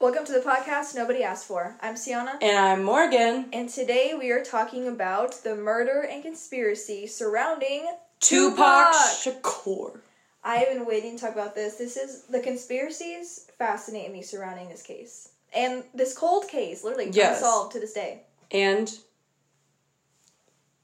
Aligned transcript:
Welcome 0.00 0.24
to 0.26 0.32
the 0.32 0.40
podcast 0.40 0.94
Nobody 0.94 1.22
Asked 1.22 1.44
For. 1.46 1.76
I'm 1.82 1.94
Sienna. 1.94 2.38
And 2.40 2.56
I'm 2.56 2.82
Morgan. 2.82 3.50
And 3.52 3.68
today 3.68 4.14
we 4.18 4.30
are 4.30 4.42
talking 4.42 4.88
about 4.88 5.44
the 5.44 5.54
murder 5.54 6.06
and 6.10 6.22
conspiracy 6.22 7.06
surrounding 7.06 7.86
Tupac, 8.18 8.94
Shakur. 8.94 9.98
I 10.42 10.56
have 10.56 10.68
been 10.68 10.86
waiting 10.86 11.16
to 11.16 11.22
talk 11.22 11.34
about 11.34 11.54
this. 11.54 11.76
This 11.76 11.98
is 11.98 12.22
the 12.22 12.40
conspiracies 12.40 13.50
fascinate 13.58 14.10
me 14.10 14.22
surrounding 14.22 14.70
this 14.70 14.82
case. 14.82 15.32
And 15.54 15.84
this 15.92 16.16
cold 16.16 16.48
case, 16.48 16.82
literally 16.82 17.10
Yes. 17.10 17.36
unsolved 17.38 17.72
to 17.72 17.80
this 17.80 17.92
day. 17.92 18.22
And 18.50 18.90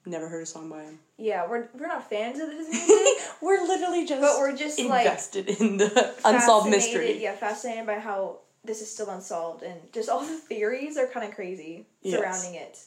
never 0.04 0.28
heard 0.28 0.42
a 0.42 0.46
song 0.46 0.68
by 0.68 0.82
him. 0.82 0.98
Yeah, 1.16 1.48
we're 1.48 1.68
we're 1.72 1.86
not 1.88 2.10
fans 2.10 2.38
of 2.38 2.50
his 2.52 2.68
music, 2.70 3.24
we're 3.40 3.66
literally 3.66 4.06
just 4.06 4.20
but 4.20 4.38
we're 4.38 4.54
just 4.54 4.78
like 4.78 5.06
invested 5.06 5.48
in 5.48 5.78
the 5.78 6.14
unsolved 6.22 6.68
mystery. 6.68 7.22
Yeah, 7.22 7.32
fascinated 7.34 7.86
by 7.86 7.98
how 7.98 8.40
this 8.66 8.82
is 8.82 8.90
still 8.90 9.08
unsolved 9.10 9.62
and 9.62 9.80
just 9.92 10.08
all 10.08 10.20
the 10.26 10.36
theories 10.36 10.96
are 10.96 11.06
kind 11.06 11.26
of 11.28 11.34
crazy 11.34 11.86
Yes. 12.02 12.18
surrounding 12.18 12.54
it. 12.60 12.78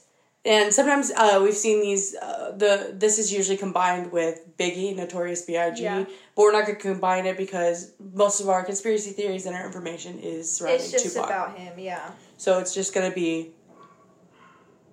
And 0.46 0.74
sometimes 0.74 1.12
uh, 1.12 1.42
we've 1.44 1.54
seen 1.58 1.82
these. 1.82 2.16
Uh, 2.16 2.52
the 2.56 2.94
this 2.98 3.20
is 3.20 3.32
usually 3.34 3.58
combined 3.58 4.10
with 4.14 4.56
Biggie, 4.58 4.96
Notorious 4.96 5.42
B.I.G. 5.42 5.84
Yeah. 5.84 6.06
But 6.34 6.42
we're 6.42 6.54
not 6.54 6.66
going 6.66 6.78
to 6.78 6.82
combine 6.82 7.26
it 7.26 7.36
because 7.36 7.92
most 8.14 8.40
of 8.40 8.48
our 8.48 8.64
conspiracy 8.64 9.12
theories 9.12 9.46
and 9.46 9.54
our 9.54 9.66
information 9.66 10.18
is 10.20 10.50
surrounding 10.50 10.80
It's 10.82 10.92
just 10.92 11.16
Tupac. 11.16 11.30
about 11.30 11.58
him, 11.58 11.78
yeah. 11.78 12.12
so 12.38 12.60
it's 12.60 12.74
just 12.74 12.94
going 12.94 13.10
to 13.10 13.14
be 13.14 13.52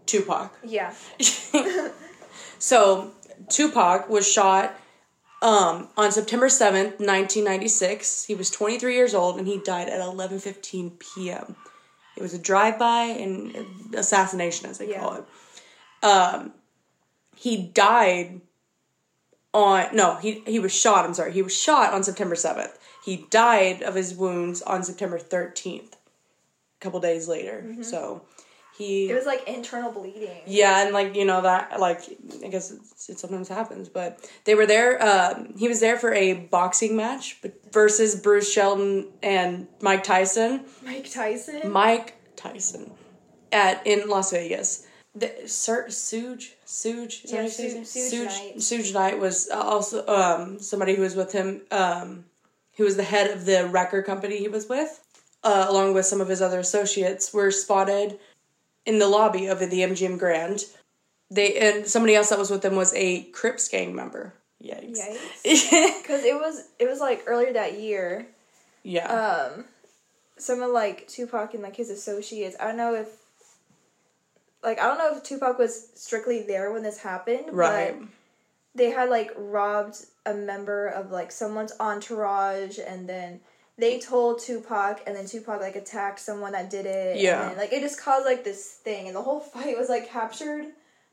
Tupac. 0.07 0.51
Yeah. 0.65 0.93
so 2.59 3.13
Tupac 3.49 4.09
was 4.09 4.31
shot 4.31 4.75
um, 5.47 5.89
on 5.97 6.11
September 6.11 6.49
seventh, 6.49 6.99
nineteen 6.99 7.45
ninety 7.45 7.69
six. 7.69 8.25
He 8.25 8.35
was 8.35 8.51
twenty 8.51 8.79
three 8.79 8.95
years 8.97 9.15
old 9.15 9.39
and 9.39 9.47
he 9.47 9.59
died 9.59 9.89
at 9.89 10.01
eleven 10.01 10.41
fifteen 10.41 10.91
p.m. 10.91 11.55
It 12.17 12.23
was 12.23 12.35
a 12.35 12.39
drive 12.39 12.79
by 12.79 13.03
and 13.05 13.95
assassination, 13.95 14.69
as 14.69 14.79
they 14.79 14.91
Yeah. 14.91 15.01
call 15.01 15.15
it. 15.15 15.25
Um, 16.05 16.53
he 17.37 17.69
died 17.69 18.41
on 19.55 19.95
no, 19.95 20.17
he 20.17 20.43
he 20.47 20.59
was 20.59 20.75
shot. 20.75 21.05
I'm 21.05 21.15
sorry, 21.15 21.33
he 21.33 21.43
was 21.43 21.57
shot 21.57 21.95
on 21.95 22.03
September 22.03 22.35
seventh. 22.35 22.77
He 23.05 23.27
died 23.31 23.83
of 23.83 23.95
his 23.95 24.15
wounds 24.15 24.63
on 24.63 24.83
September 24.83 25.19
thirteenth, 25.19 25.95
a 25.95 26.81
couple 26.83 26.99
days 26.99 27.29
later. 27.29 27.65
So 27.83 28.23
he. 28.77 29.11
It 29.11 29.15
was 29.15 29.27
like 29.27 29.47
internal 29.49 29.91
bleeding. 29.93 30.43
yeah, 30.47 30.85
and 30.85 30.93
like 30.93 31.15
you 31.17 31.25
know 31.25 31.41
that 31.43 31.81
like 31.81 32.03
I 32.45 32.49
guess 32.49 32.71
it's, 32.71 33.09
it 33.09 33.19
sometimes 33.19 33.49
happens, 33.49 33.89
but 33.89 34.29
they 34.45 34.55
were 34.55 34.67
there. 34.67 35.03
Um, 35.03 35.55
he 35.57 35.69
was 35.69 35.81
there 35.81 35.99
for 35.99 36.13
a 36.13 36.35
boxing 36.35 36.97
match, 36.97 37.39
but 37.43 37.55
versus 37.73 38.15
Bruce 38.17 38.53
Seldon 38.53 39.09
and 39.23 39.69
Mike 39.81 40.05
Tyson. 40.05 40.65
Mike 40.85 41.11
Tyson. 41.11 41.71
Mike 41.71 42.15
Tyson 42.37 42.91
at 43.53 43.87
in 43.87 44.09
Las 44.09 44.31
Vegas. 44.33 44.87
The 45.15 45.33
Sir 45.47 45.87
Suge 45.89 46.51
Suge 46.67 47.23
Yeah, 47.25 47.37
how 47.37 47.43
you 47.45 47.49
Su- 47.49 47.63
his 47.63 47.89
Suge? 48.13 48.25
Knight. 48.27 48.57
Suge 48.59 48.93
Knight 48.93 49.19
was 49.19 49.49
also 49.49 50.07
um, 50.07 50.59
somebody 50.61 50.95
who 50.95 51.03
was 51.03 51.17
with 51.17 51.33
him. 51.33 51.63
Um, 51.71 52.27
who 52.77 52.85
was 52.85 52.97
the 52.97 53.03
head 53.03 53.31
of 53.31 53.47
the 53.47 53.67
record 53.67 54.05
company 54.05 54.37
he 54.37 54.49
was 54.49 54.69
with, 54.69 55.03
uh, 55.43 55.65
along 55.69 55.95
with 55.95 56.05
some 56.05 56.21
of 56.21 56.29
his 56.29 56.43
other 56.43 56.59
associates, 56.61 57.33
were 57.33 57.51
spotted 57.51 58.19
in 58.87 58.99
the 58.99 59.09
lobby 59.09 59.47
of 59.47 59.59
the 59.59 59.67
MGM 59.67 60.19
Grand. 60.19 60.65
They 61.31 61.57
and 61.57 61.87
somebody 61.87 62.15
else 62.15 62.31
that 62.31 62.39
was 62.39 62.51
with 62.51 62.63
them 62.63 62.77
was 62.77 62.95
a 62.95 63.25
Crips 63.25 63.69
gang 63.69 63.95
member. 63.95 64.33
Yikes! 64.63 64.99
Yikes. 65.45 65.99
Because 66.03 66.25
it 66.25 66.35
was 66.35 66.63
it 66.79 66.89
was 66.89 67.01
like 67.01 67.25
earlier 67.27 67.53
that 67.53 67.79
year. 67.81 68.27
yeah. 68.85 69.07
Um, 69.55 69.65
some 70.39 70.63
of 70.63 70.71
like 70.71 71.09
Tupac 71.09 71.55
and 71.55 71.63
like 71.63 71.77
his 71.77 71.91
associates. 71.91 72.57
I 72.61 72.69
don't 72.69 72.77
know 72.77 72.95
if. 72.95 73.09
Like 74.63 74.81
I 74.81 74.85
don't 74.85 74.99
know 74.99 75.17
if 75.17 75.23
Tupac 75.23 75.59
was 75.59 75.91
strictly 75.95 76.43
there 76.43 76.73
when 76.73 76.83
this 76.83 76.99
happened, 76.99 77.47
right. 77.53 77.99
But 77.99 78.09
they 78.75 78.91
had 78.91 79.11
like 79.11 79.33
robbed 79.37 80.05
a 80.25 80.35
member 80.35 80.89
of 80.89 81.11
like 81.11 81.31
someone's 81.33 81.73
entourage, 81.79 82.79
and 82.79 83.09
then 83.09 83.41
they 83.79 83.99
told 84.01 84.41
Tupac, 84.41 85.03
and 85.07 85.15
then 85.15 85.27
Tupac 85.27 85.61
like 85.61 85.77
attacked 85.77 86.19
someone 86.21 86.53
that 86.53 86.71
did 86.71 86.87
it. 86.87 87.19
Yeah. 87.21 87.43
and 87.43 87.51
then, 87.53 87.59
like 87.59 87.73
it 87.73 87.81
just 87.81 88.01
caused 88.01 88.25
like 88.27 88.43
this 88.45 88.65
thing, 88.67 89.07
and 89.07 89.15
the 89.17 89.23
whole 89.23 89.41
fight 89.41 89.77
was 89.77 89.89
like 89.89 90.09
captured, 90.09 90.67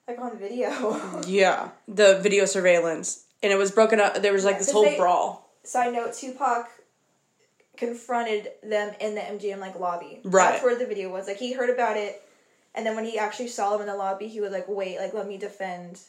like 0.07 0.19
on 0.19 0.38
video. 0.38 1.22
Yeah. 1.28 1.69
The 1.88 2.19
video 2.19 2.46
surveillance, 2.46 3.25
and 3.41 3.51
it 3.51 3.57
was 3.57 3.72
broken 3.72 4.00
up. 4.00 4.22
There 4.22 4.34
was 4.34 4.46
like 4.46 4.56
Yeah, 4.56 4.59
this 4.59 4.72
whole 4.72 4.84
they- 4.84 4.97
brawl. 4.97 5.50
Side 5.66 5.94
note: 5.94 6.13
Tupac 6.13 6.69
confronted 7.78 8.50
them 8.62 8.94
in 9.00 9.16
the 9.16 9.22
MGM 9.22 9.59
like 9.59 9.80
lobby. 9.80 10.19
Right. 10.24 10.51
That's 10.51 10.63
where 10.63 10.78
the 10.78 10.85
video 10.85 11.09
was. 11.12 11.28
Like 11.28 11.38
he 11.38 11.53
heard 11.53 11.69
about 11.69 11.97
it, 11.97 12.22
and 12.75 12.85
then 12.85 12.95
when 12.95 13.06
he 13.06 13.18
actually 13.18 13.47
saw 13.47 13.72
them 13.72 13.81
in 13.81 13.88
the 13.88 13.95
lobby, 13.95 14.28
he 14.28 14.40
was 14.41 14.51
like, 14.51 14.66
"Wait, 14.68 14.97
like 15.00 15.13
let 15.13 15.28
me 15.28 15.38
defend." 15.38 16.00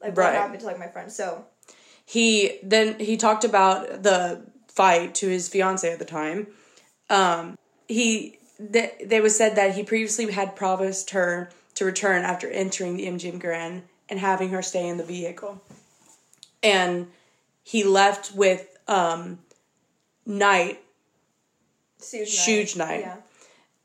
Like 0.00 0.16
what 0.16 0.32
happened 0.32 0.60
to 0.60 0.66
like 0.66 0.78
my 0.78 0.86
friend? 0.88 1.10
So 1.10 1.44
he 2.04 2.58
then 2.62 2.98
he 3.00 3.16
talked 3.16 3.44
about 3.44 4.02
the 4.02 4.42
fight 4.78 5.14
to 5.16 5.28
his 5.28 5.48
fiance 5.48 5.92
at 5.92 5.98
the 5.98 6.04
time. 6.04 6.46
Um, 7.10 7.58
he 7.88 8.38
th- 8.72 8.94
they 9.04 9.20
was 9.20 9.36
said 9.36 9.56
that 9.56 9.74
he 9.74 9.82
previously 9.82 10.30
had 10.30 10.54
promised 10.54 11.10
her 11.10 11.50
to 11.74 11.84
return 11.84 12.22
after 12.22 12.48
entering 12.48 12.96
the 12.96 13.06
MGM 13.06 13.40
Grand 13.40 13.82
and 14.08 14.20
having 14.20 14.50
her 14.50 14.62
stay 14.62 14.86
in 14.88 14.96
the 14.96 15.04
vehicle, 15.04 15.60
and 16.62 17.08
he 17.62 17.82
left 17.84 18.34
with 18.34 18.78
um, 18.86 19.40
Knight 20.24 20.80
Suge 22.00 22.76
Knight. 22.76 23.00
Yeah. 23.00 23.16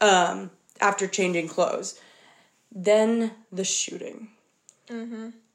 um, 0.09 0.51
after 0.79 1.07
changing 1.07 1.47
clothes. 1.47 1.99
Then 2.71 3.31
the 3.51 3.63
shooting. 3.63 4.29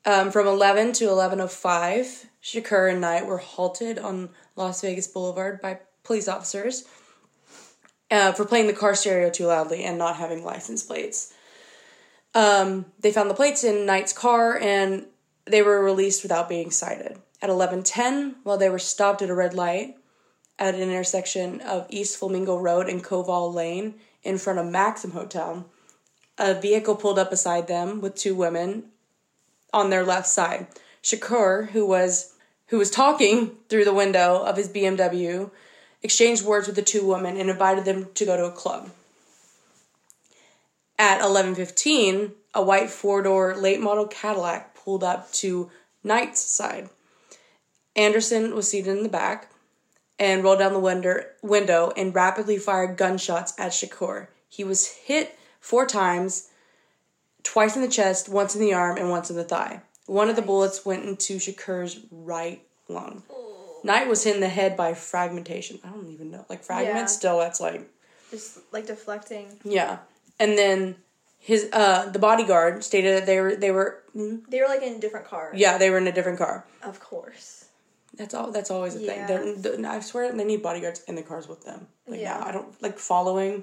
Um, 0.04 0.30
from 0.30 0.46
11 0.46 0.92
to 0.94 1.04
11.05, 1.04 2.26
Shakur 2.42 2.90
and 2.90 3.00
Knight 3.00 3.26
were 3.26 3.38
halted 3.38 3.98
on 3.98 4.30
Las 4.56 4.80
Vegas 4.80 5.06
Boulevard 5.06 5.60
by 5.60 5.80
police 6.02 6.28
officers 6.28 6.84
uh, 8.10 8.32
for 8.32 8.44
playing 8.44 8.66
the 8.66 8.72
car 8.72 8.94
stereo 8.94 9.30
too 9.30 9.46
loudly 9.46 9.84
and 9.84 9.98
not 9.98 10.16
having 10.16 10.44
license 10.44 10.82
plates. 10.82 11.34
Um, 12.34 12.86
they 13.00 13.12
found 13.12 13.28
the 13.28 13.34
plates 13.34 13.64
in 13.64 13.86
Knight's 13.86 14.12
car 14.12 14.58
and 14.58 15.06
they 15.44 15.62
were 15.62 15.82
released 15.82 16.22
without 16.22 16.48
being 16.48 16.70
cited. 16.70 17.18
At 17.40 17.50
11.10, 17.50 18.36
while 18.42 18.58
they 18.58 18.68
were 18.68 18.78
stopped 18.78 19.22
at 19.22 19.30
a 19.30 19.34
red 19.34 19.54
light, 19.54 19.96
at 20.58 20.74
an 20.74 20.80
intersection 20.80 21.60
of 21.60 21.86
East 21.88 22.18
Flamingo 22.18 22.56
Road 22.58 22.88
and 22.88 23.02
Koval 23.02 23.54
Lane 23.54 23.94
in 24.22 24.38
front 24.38 24.58
of 24.58 24.66
Maxim 24.66 25.12
Hotel. 25.12 25.66
A 26.36 26.54
vehicle 26.54 26.96
pulled 26.96 27.18
up 27.18 27.30
beside 27.30 27.68
them 27.68 28.00
with 28.00 28.16
two 28.16 28.34
women 28.34 28.90
on 29.72 29.90
their 29.90 30.04
left 30.04 30.26
side. 30.26 30.66
Shakur, 31.02 31.70
who 31.70 31.86
was 31.86 32.34
who 32.66 32.78
was 32.78 32.90
talking 32.90 33.56
through 33.68 33.84
the 33.84 33.94
window 33.94 34.42
of 34.42 34.56
his 34.56 34.68
BMW, 34.68 35.50
exchanged 36.02 36.44
words 36.44 36.66
with 36.66 36.76
the 36.76 36.82
two 36.82 37.06
women 37.06 37.36
and 37.36 37.48
invited 37.48 37.84
them 37.84 38.08
to 38.14 38.26
go 38.26 38.36
to 38.36 38.44
a 38.44 38.52
club. 38.52 38.90
At 40.98 41.20
11:15, 41.20 42.32
a 42.54 42.62
white 42.62 42.90
four-door 42.90 43.56
late 43.56 43.80
model 43.80 44.06
Cadillac 44.06 44.74
pulled 44.74 45.04
up 45.04 45.32
to 45.32 45.70
Knight's 46.02 46.40
side. 46.40 46.90
Anderson 47.96 48.54
was 48.54 48.68
seated 48.68 48.96
in 48.96 49.02
the 49.02 49.08
back 49.08 49.50
and 50.18 50.42
rolled 50.42 50.58
down 50.58 50.72
the 50.72 50.78
window, 50.78 51.24
window 51.42 51.92
and 51.96 52.14
rapidly 52.14 52.58
fired 52.58 52.96
gunshots 52.96 53.52
at 53.58 53.72
Shakur. 53.72 54.28
He 54.48 54.64
was 54.64 54.86
hit 54.86 55.38
four 55.60 55.86
times, 55.86 56.48
twice 57.42 57.76
in 57.76 57.82
the 57.82 57.88
chest, 57.88 58.28
once 58.28 58.54
in 58.54 58.60
the 58.60 58.74
arm, 58.74 58.96
and 58.98 59.10
once 59.10 59.30
in 59.30 59.36
the 59.36 59.44
thigh. 59.44 59.82
One 60.06 60.28
of 60.30 60.36
the 60.36 60.42
bullets 60.42 60.84
went 60.86 61.04
into 61.04 61.36
Shakur's 61.38 62.00
right 62.10 62.62
lung. 62.88 63.22
Knight 63.84 64.08
was 64.08 64.24
hit 64.24 64.34
in 64.34 64.40
the 64.40 64.48
head 64.48 64.76
by 64.76 64.94
fragmentation. 64.94 65.78
I 65.84 65.88
don't 65.88 66.10
even 66.10 66.30
know. 66.30 66.44
Like 66.48 66.62
fragments, 66.64 67.12
Yeah. 67.14 67.18
still, 67.18 67.38
that's 67.38 67.60
like 67.60 67.88
Just 68.30 68.58
like 68.72 68.86
deflecting. 68.86 69.58
yeah. 69.64 69.98
And 70.40 70.56
then 70.58 70.96
his 71.38 71.68
uh 71.72 72.08
the 72.10 72.18
bodyguard 72.18 72.82
stated 72.82 73.16
that 73.16 73.26
they 73.26 73.40
were 73.40 73.54
they 73.54 73.70
were 73.70 74.02
mm, 74.16 74.42
They 74.48 74.60
were 74.60 74.66
like 74.66 74.82
in 74.82 74.94
a 74.94 74.98
different 74.98 75.26
cars. 75.26 75.56
yeah 75.58 75.78
they 75.78 75.90
were 75.90 75.98
in 75.98 76.06
a 76.08 76.12
different 76.12 76.38
car. 76.38 76.64
Of 76.82 76.98
course. 77.00 77.66
That's 78.14 78.34
all. 78.34 78.50
That's 78.50 78.70
always 78.70 78.96
a 78.96 79.00
Yeah. 79.00 79.26
thing. 79.26 79.62
They're, 79.62 79.76
the- 79.76 79.88
I 79.88 80.00
swear 80.00 80.32
they 80.32 80.44
need 80.44 80.62
bodyguards 80.62 81.02
in 81.06 81.14
the 81.14 81.22
cars 81.22 81.46
with 81.46 81.64
them. 81.64 81.86
Like 82.08 82.20
Yeah. 82.20 82.38
now, 82.38 82.46
I 82.46 82.52
don't 82.52 82.82
like 82.82 82.98
following 82.98 83.62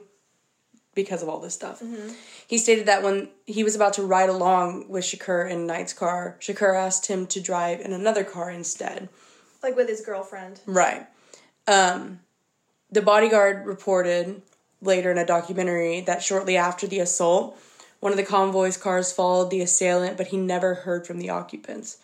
because 0.95 1.21
of 1.21 1.29
all 1.29 1.39
this 1.39 1.53
stuff. 1.53 1.81
Mm-hmm. 1.81 2.13
He 2.47 2.57
stated 2.57 2.87
that 2.87 3.03
when 3.03 3.29
he 3.45 3.63
was 3.63 3.75
about 3.75 3.93
to 3.93 4.03
ride 4.03 4.29
along 4.29 4.89
with 4.89 5.03
Shakur 5.03 5.49
in 5.49 5.67
Knight's 5.67 5.93
car, 5.93 6.37
Shakur 6.39 6.75
asked 6.75 7.07
him 7.07 7.27
to 7.27 7.41
drive 7.41 7.81
in 7.81 7.93
another 7.93 8.23
car 8.23 8.49
instead. 8.49 9.09
Like 9.61 9.75
with 9.75 9.89
his 9.89 10.01
girlfriend. 10.01 10.61
Right. 10.65 11.05
Um, 11.67 12.21
the 12.91 13.01
bodyguard 13.01 13.65
reported 13.65 14.41
later 14.81 15.11
in 15.11 15.17
a 15.17 15.25
documentary 15.25 16.01
that 16.01 16.23
shortly 16.23 16.55
after 16.55 16.87
the 16.87 16.99
assault, 16.99 17.59
one 17.99 18.11
of 18.11 18.17
the 18.17 18.23
convoy's 18.23 18.77
cars 18.77 19.11
followed 19.11 19.49
the 19.49 19.61
assailant, 19.61 20.17
but 20.17 20.27
he 20.27 20.37
never 20.37 20.75
heard 20.75 21.05
from 21.05 21.19
the 21.19 21.29
occupants. 21.29 21.97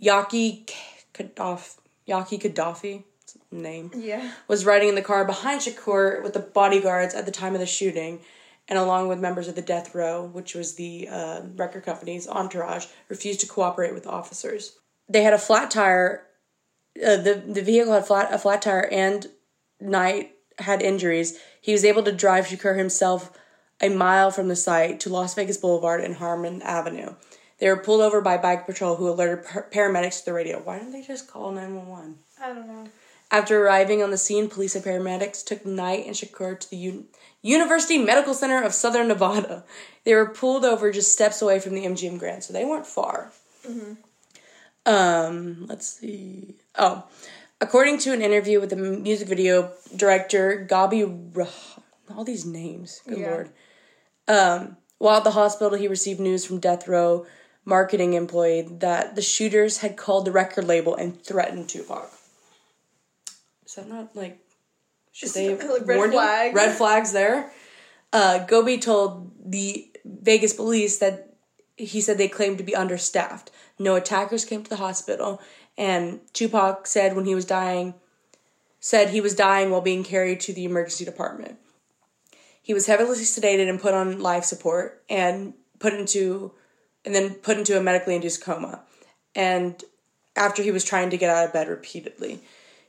Yaki 0.00 0.68
Kadafi, 1.12 1.76
Yaki 2.08 2.40
Kadafi, 2.40 3.04
name, 3.50 3.90
Yeah. 3.94 4.32
was 4.46 4.64
riding 4.64 4.88
in 4.88 4.94
the 4.94 5.02
car 5.02 5.24
behind 5.24 5.60
Shakur 5.62 6.22
with 6.22 6.34
the 6.34 6.40
bodyguards 6.40 7.14
at 7.14 7.24
the 7.26 7.32
time 7.32 7.54
of 7.54 7.60
the 7.60 7.66
shooting, 7.66 8.20
and 8.68 8.78
along 8.78 9.08
with 9.08 9.18
members 9.18 9.48
of 9.48 9.54
the 9.54 9.62
Death 9.62 9.94
Row, 9.94 10.24
which 10.24 10.54
was 10.54 10.74
the 10.74 11.08
uh, 11.10 11.40
record 11.56 11.84
company's 11.84 12.28
entourage, 12.28 12.86
refused 13.08 13.40
to 13.40 13.46
cooperate 13.46 13.94
with 13.94 14.06
officers. 14.06 14.78
They 15.08 15.22
had 15.22 15.32
a 15.32 15.38
flat 15.38 15.70
tire. 15.70 16.26
Uh, 16.96 17.16
the 17.16 17.42
the 17.46 17.62
vehicle 17.62 17.92
had 17.94 18.06
flat 18.06 18.32
a 18.32 18.38
flat 18.38 18.60
tire, 18.62 18.86
and 18.92 19.26
Knight 19.80 20.32
had 20.58 20.82
injuries. 20.82 21.38
He 21.60 21.72
was 21.72 21.84
able 21.84 22.02
to 22.02 22.12
drive 22.12 22.46
Shakur 22.48 22.76
himself 22.76 23.30
a 23.80 23.88
mile 23.88 24.30
from 24.30 24.48
the 24.48 24.56
site 24.56 24.98
to 25.00 25.08
Las 25.08 25.34
Vegas 25.34 25.56
Boulevard 25.56 26.00
and 26.02 26.16
Harmon 26.16 26.60
Avenue. 26.62 27.14
They 27.60 27.68
were 27.68 27.76
pulled 27.76 28.00
over 28.02 28.20
by 28.20 28.36
bike 28.36 28.66
patrol, 28.66 28.96
who 28.96 29.08
alerted 29.08 29.44
par- 29.46 29.68
paramedics 29.72 30.20
to 30.20 30.24
the 30.26 30.32
radio. 30.32 30.58
Why 30.60 30.78
didn't 30.78 30.92
they 30.92 31.02
just 31.02 31.28
call 31.30 31.52
nine 31.52 31.74
one 31.74 31.86
one? 31.88 32.18
I 32.40 32.48
don't 32.52 32.66
know. 32.68 32.88
After 33.30 33.62
arriving 33.62 34.02
on 34.02 34.10
the 34.10 34.16
scene, 34.16 34.48
police 34.48 34.74
and 34.74 34.84
paramedics 34.84 35.44
took 35.44 35.66
Knight 35.66 36.06
and 36.06 36.14
Shakur 36.14 36.58
to 36.58 36.70
the 36.70 36.88
Un- 36.88 37.04
University 37.42 37.98
Medical 37.98 38.32
Center 38.34 38.62
of 38.62 38.72
Southern 38.72 39.08
Nevada. 39.08 39.64
They 40.04 40.14
were 40.14 40.26
pulled 40.30 40.64
over 40.64 40.90
just 40.90 41.12
steps 41.12 41.42
away 41.42 41.60
from 41.60 41.74
the 41.74 41.84
MGM 41.84 42.18
Grand, 42.18 42.42
so 42.42 42.52
they 42.54 42.64
weren't 42.64 42.86
far. 42.86 43.30
Um, 44.86 45.66
let's 45.68 45.86
see. 46.00 46.54
Oh, 46.76 47.04
according 47.60 47.98
to 47.98 48.12
an 48.14 48.22
interview 48.22 48.60
with 48.60 48.70
the 48.70 48.76
music 48.76 49.28
video 49.28 49.72
director 49.94 50.66
Gabi, 50.68 51.36
Rah- 51.36 51.46
all 52.16 52.24
these 52.24 52.46
names, 52.46 53.02
good 53.06 53.18
Yeah. 53.18 53.30
lord. 53.30 53.50
Um, 54.26 54.76
while 54.96 55.18
at 55.18 55.24
the 55.24 55.32
hospital, 55.32 55.76
he 55.78 55.86
received 55.88 56.20
news 56.20 56.44
from 56.46 56.58
Death 56.60 56.88
Row 56.88 57.26
marketing 57.64 58.14
employee 58.14 58.62
that 58.62 59.14
the 59.14 59.20
shooters 59.22 59.78
had 59.78 59.96
called 59.98 60.24
the 60.24 60.32
record 60.32 60.64
label 60.64 60.94
and 60.94 61.22
threatened 61.22 61.68
Tupac. 61.68 62.10
Is 63.68 63.74
that 63.74 63.88
not 63.88 64.16
like 64.16 64.38
should 65.12 65.30
they 65.30 65.44
have 65.46 65.62
Like 65.62 65.86
red 65.86 65.96
warned 65.96 66.12
him? 66.12 66.18
flag. 66.18 66.54
Red 66.54 66.76
flags 66.76 67.12
there. 67.12 67.52
Uh, 68.12 68.46
Gobi 68.46 68.78
told 68.78 69.30
the 69.44 69.90
Vegas 70.04 70.54
police 70.54 70.98
that 70.98 71.34
he 71.76 72.00
said 72.00 72.16
they 72.16 72.28
claimed 72.28 72.56
to 72.58 72.64
be 72.64 72.74
understaffed. 72.74 73.50
No 73.78 73.94
attackers 73.94 74.46
came 74.46 74.62
to 74.62 74.70
the 74.70 74.76
hospital, 74.76 75.40
and 75.76 76.20
Tupac 76.32 76.86
said 76.86 77.14
when 77.14 77.26
he 77.26 77.34
was 77.34 77.44
dying, 77.44 77.94
said 78.80 79.10
he 79.10 79.20
was 79.20 79.34
dying 79.34 79.70
while 79.70 79.82
being 79.82 80.02
carried 80.02 80.40
to 80.40 80.52
the 80.54 80.64
emergency 80.64 81.04
department. 81.04 81.58
He 82.62 82.72
was 82.74 82.86
heavily 82.86 83.18
sedated 83.18 83.68
and 83.68 83.80
put 83.80 83.94
on 83.94 84.18
life 84.20 84.44
support, 84.44 85.04
and 85.10 85.52
put 85.78 85.92
into, 85.92 86.52
and 87.04 87.14
then 87.14 87.34
put 87.34 87.58
into 87.58 87.76
a 87.76 87.82
medically 87.82 88.14
induced 88.14 88.42
coma. 88.42 88.80
And 89.34 89.82
after 90.34 90.62
he 90.62 90.70
was 90.70 90.84
trying 90.84 91.10
to 91.10 91.18
get 91.18 91.30
out 91.30 91.46
of 91.46 91.52
bed 91.52 91.68
repeatedly, 91.68 92.40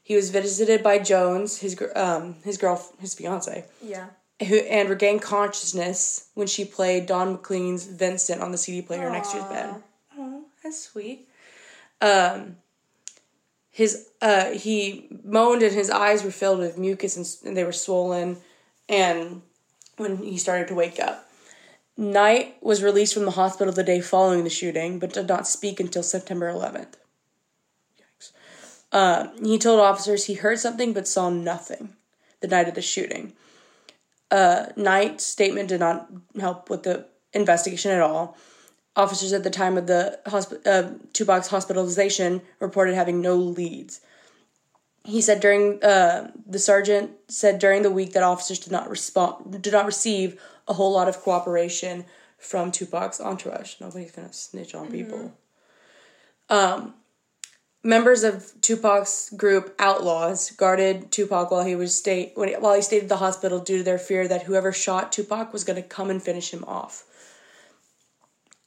he 0.09 0.15
was 0.15 0.31
visited 0.31 0.81
by 0.81 0.97
Jones, 0.97 1.59
his 1.59 1.79
um 1.95 2.35
his 2.43 2.57
girl, 2.57 2.83
his 2.99 3.13
fiance 3.13 3.63
Yeah. 3.81 4.07
who 4.47 4.55
and 4.55 4.89
regained 4.89 5.21
consciousness 5.21 6.29
when 6.33 6.47
she 6.47 6.65
played 6.65 7.05
Don 7.05 7.33
McLean's 7.37 7.85
Vincent 7.85 8.41
on 8.41 8.51
the 8.51 8.57
CD 8.57 8.81
player 8.81 9.07
next 9.11 9.29
to 9.31 9.37
his 9.37 9.45
bed. 9.45 9.83
Oh, 10.17 10.45
that's 10.63 10.81
sweet. 10.81 11.29
Um, 12.01 12.57
his 13.69 14.09
uh, 14.19 14.45
he 14.49 15.07
moaned 15.23 15.61
and 15.61 15.75
his 15.75 15.91
eyes 15.91 16.23
were 16.23 16.31
filled 16.31 16.57
with 16.57 16.75
mucus 16.79 17.15
and, 17.15 17.27
and 17.47 17.55
they 17.55 17.63
were 17.63 17.71
swollen. 17.71 18.37
And 18.89 19.43
when 19.97 20.17
he 20.17 20.37
started 20.37 20.69
to 20.69 20.73
wake 20.73 20.99
up, 20.99 21.29
Knight 21.95 22.55
was 22.61 22.81
released 22.81 23.13
from 23.13 23.25
the 23.25 23.31
hospital 23.41 23.71
the 23.71 23.83
day 23.83 24.01
following 24.01 24.43
the 24.43 24.49
shooting, 24.49 24.97
but 24.97 25.13
did 25.13 25.27
not 25.27 25.47
speak 25.47 25.79
until 25.79 26.01
September 26.01 26.51
11th. 26.51 26.93
Uh, 28.91 29.27
he 29.43 29.57
told 29.57 29.79
officers 29.79 30.25
he 30.25 30.33
heard 30.33 30.59
something 30.59 30.93
but 30.93 31.07
saw 31.07 31.29
nothing 31.29 31.95
the 32.41 32.47
night 32.47 32.67
of 32.67 32.75
the 32.75 32.81
shooting. 32.81 33.33
Uh, 34.31 34.67
Knight's 34.75 35.25
statement 35.25 35.69
did 35.69 35.79
not 35.79 36.09
help 36.39 36.69
with 36.69 36.83
the 36.83 37.07
investigation 37.33 37.91
at 37.91 38.01
all. 38.01 38.37
Officers 38.95 39.33
at 39.33 39.43
the 39.43 39.49
time 39.49 39.77
of 39.77 39.87
the 39.87 40.19
hosp- 40.25 40.65
uh, 40.65 40.91
Tupac's 41.13 41.47
hospitalization 41.47 42.41
reported 42.59 42.95
having 42.95 43.21
no 43.21 43.35
leads. 43.35 44.01
He 45.05 45.21
said 45.21 45.39
during 45.39 45.81
uh, 45.83 46.31
the 46.45 46.59
sergeant 46.59 47.11
said 47.27 47.59
during 47.59 47.81
the 47.81 47.91
week 47.91 48.13
that 48.13 48.23
officers 48.23 48.59
did 48.59 48.71
not 48.71 48.89
respond, 48.89 49.61
did 49.61 49.73
not 49.73 49.85
receive 49.85 50.39
a 50.67 50.73
whole 50.73 50.91
lot 50.91 51.07
of 51.07 51.19
cooperation 51.21 52.05
from 52.37 52.71
Tupac's 52.71 53.21
entourage. 53.21 53.75
Nobody's 53.79 54.11
gonna 54.11 54.33
snitch 54.33 54.75
on 54.75 54.91
people. 54.91 55.33
Um, 56.49 56.93
members 57.83 58.23
of 58.23 58.51
Tupac's 58.61 59.29
group 59.31 59.73
Outlaws 59.79 60.51
guarded 60.51 61.11
Tupac 61.11 61.51
while 61.51 61.63
he 61.63 61.75
was 61.75 61.97
stay 61.97 62.31
when 62.35 62.49
while 62.61 62.75
he 62.75 62.81
stayed 62.81 63.03
at 63.03 63.09
the 63.09 63.17
hospital 63.17 63.59
due 63.59 63.77
to 63.77 63.83
their 63.83 63.97
fear 63.97 64.27
that 64.27 64.43
whoever 64.43 64.71
shot 64.71 65.11
Tupac 65.11 65.53
was 65.53 65.63
going 65.63 65.81
to 65.81 65.87
come 65.87 66.09
and 66.09 66.21
finish 66.21 66.53
him 66.53 66.63
off. 66.65 67.05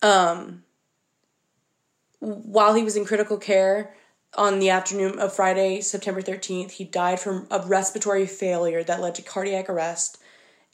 Um 0.03 0.64
while 2.20 2.75
he 2.75 2.85
was 2.85 2.97
in 2.97 3.05
critical 3.05 3.37
care 3.37 3.94
on 4.35 4.61
the 4.61 4.70
afternoon 4.70 5.19
of 5.19 5.35
Friday, 5.35 5.81
September 5.81 6.23
13th, 6.23 6.70
he 6.73 6.85
died 6.85 7.19
from 7.19 7.47
a 7.50 7.59
respiratory 7.67 8.26
failure 8.26 8.85
that 8.85 9.00
led 9.00 9.14
to 9.17 9.23
cardiac 9.23 9.69
arrest 9.69 10.19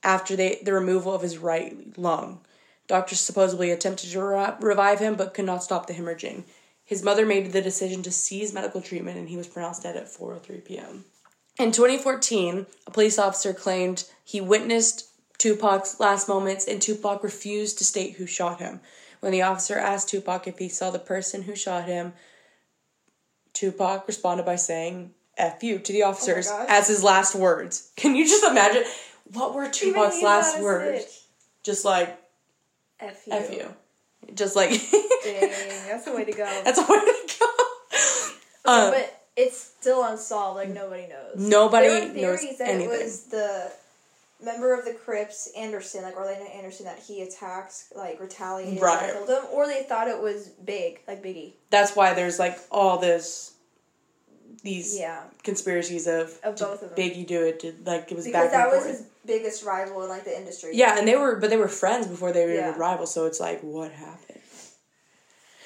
after 0.05 0.37
they, 0.37 0.61
the 0.63 0.73
removal 0.73 1.13
of 1.13 1.23
his 1.23 1.39
right 1.39 1.99
lung. 1.99 2.41
Doctors 2.87 3.21
supposedly 3.21 3.71
attempted 3.71 4.11
to 4.11 4.23
re- 4.23 4.55
revive 4.61 5.01
him 5.01 5.15
but 5.15 5.35
could 5.35 5.45
not 5.45 5.65
stop 5.65 5.87
the 5.87 5.95
hemorrhaging. 5.95 6.45
His 6.89 7.03
mother 7.03 7.27
made 7.27 7.53
the 7.53 7.61
decision 7.61 8.03
to 8.05 8.11
cease 8.11 8.55
medical 8.55 8.81
treatment 8.81 9.19
and 9.19 9.29
he 9.29 9.37
was 9.37 9.47
pronounced 9.47 9.83
dead 9.83 9.95
at 9.95 10.07
4:03 10.07 10.65
p.m. 10.65 11.05
In 11.59 11.71
2014, 11.71 12.65
a 12.87 12.91
police 12.91 13.19
officer 13.19 13.53
claimed 13.53 14.05
he 14.25 14.41
witnessed 14.41 15.11
Tupac's 15.37 16.01
last 16.01 16.29
moments 16.29 16.67
and 16.67 16.81
Tupac 16.81 17.23
refused 17.23 17.77
to 17.77 17.85
state 17.85 18.15
who 18.15 18.25
shot 18.25 18.59
him. 18.59 18.81
When 19.21 19.33
the 19.33 19.43
officer 19.43 19.77
asked 19.77 20.09
Tupac 20.09 20.49
if 20.49 20.57
he 20.57 20.71
saw 20.71 20.91
the 20.91 20.99
person 20.99 21.43
who 21.43 21.55
shot 21.55 21.85
him, 21.85 22.15
Tupac 23.53 24.07
responded 24.07 24.47
by 24.47 24.57
saying 24.57 25.13
"F 25.37 25.63
you" 25.63 25.79
to 25.81 25.93
the 25.93 26.05
officers 26.05 26.49
oh 26.51 26.57
gosh. 26.57 26.69
as 26.71 26.89
his 26.89 27.05
last 27.05 27.35
words. 27.35 27.91
Can 27.97 28.17
you 28.17 28.27
just 28.27 28.45
imagine 28.45 28.85
what 29.35 29.55
were 29.55 29.69
Tupac's 29.69 30.23
last 30.23 30.59
words? 30.59 31.27
Just 31.63 31.85
like 31.85 32.19
F 32.99 33.27
you. 33.27 33.33
"F 33.35 33.53
you," 33.53 33.75
just 34.35 34.57
like 34.57 34.71
Dang, 34.71 35.51
that's 35.89 36.05
the 36.05 36.13
way 36.15 36.25
to 36.25 36.33
go. 36.33 36.45
that's 36.65 36.79
a 36.79 36.83
way 36.83 36.99
to 37.01 37.37
go. 37.41 38.71
Um, 38.71 38.91
but 38.93 39.23
it's 39.37 39.57
still 39.59 40.05
unsolved. 40.05 40.57
Like 40.57 40.69
nobody 40.71 41.07
knows. 41.07 41.37
Nobody 41.37 41.89
there 41.89 42.31
were 42.31 42.33
knows 42.37 42.59
that 42.59 42.69
anything. 42.69 42.91
it 42.91 43.03
was 43.05 43.23
the 43.25 43.71
member 44.45 44.73
of 44.79 44.85
the 44.85 44.93
Crips, 44.95 45.51
Anderson, 45.57 46.03
like 46.03 46.17
Orlando 46.17 46.45
Anderson, 46.45 46.85
that 46.87 46.99
he 46.99 47.23
attacked, 47.23 47.75
like 47.97 48.21
retaliated, 48.21 48.81
Right. 48.83 49.03
and 49.05 49.13
killed 49.27 49.29
him, 49.31 49.45
or 49.53 49.67
they 49.67 49.83
thought 49.83 50.07
it 50.09 50.21
was 50.21 50.49
Big, 50.65 51.01
like 51.09 51.23
Biggie. 51.23 51.53
that's 51.71 51.97
why 51.97 52.15
there's 52.15 52.39
like 52.39 52.59
all 52.71 52.99
this 52.99 53.53
these 54.63 54.99
Yeah, 54.99 55.23
conspiracies 55.45 56.07
of, 56.09 56.37
Of 56.43 56.57
both 56.59 56.83
of 56.83 56.91
them. 56.95 56.99
Biggie 56.99 57.27
do 57.27 57.45
it 57.45 57.61
did 57.61 57.87
like 57.87 58.11
it 58.11 58.17
was 58.17 58.25
because 58.27 58.51
back 58.51 58.53
that 58.53 58.69
and 58.69 58.73
was 58.77 58.85
forth. 58.85 58.99
his 58.99 59.07
biggest 59.29 59.65
rival 59.65 60.03
in 60.03 60.09
like 60.09 60.25
the 60.25 60.37
industry. 60.37 60.71
yeah 60.75 60.99
and 60.99 61.07
they 61.07 61.15
were 61.17 61.37
but 61.37 61.51
they 61.51 61.57
were 61.57 61.69
friends 61.69 62.07
before 62.09 62.33
they 62.33 62.45
were 62.47 62.53
Yeah. 62.55 62.75
rivals 62.77 63.13
so 63.15 63.27
it's 63.27 63.39
like 63.41 63.61
what 63.63 63.93
happened 63.93 64.41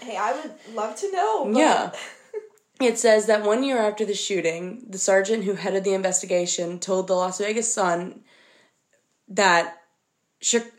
Hey, 0.00 0.16
I 0.16 0.32
would 0.32 0.52
love 0.74 0.96
to 0.96 1.12
know. 1.12 1.44
But 1.44 1.56
Yeah. 1.58 1.92
It 2.80 2.98
says 2.98 3.26
that 3.26 3.44
one 3.44 3.62
year 3.62 3.78
after 3.78 4.04
the 4.04 4.14
shooting, 4.14 4.84
the 4.88 4.98
sergeant 4.98 5.44
who 5.44 5.54
headed 5.54 5.84
the 5.84 5.94
investigation 5.94 6.80
told 6.80 7.06
the 7.06 7.14
Las 7.14 7.38
Vegas 7.38 7.72
Sun 7.72 8.24
that 9.28 9.78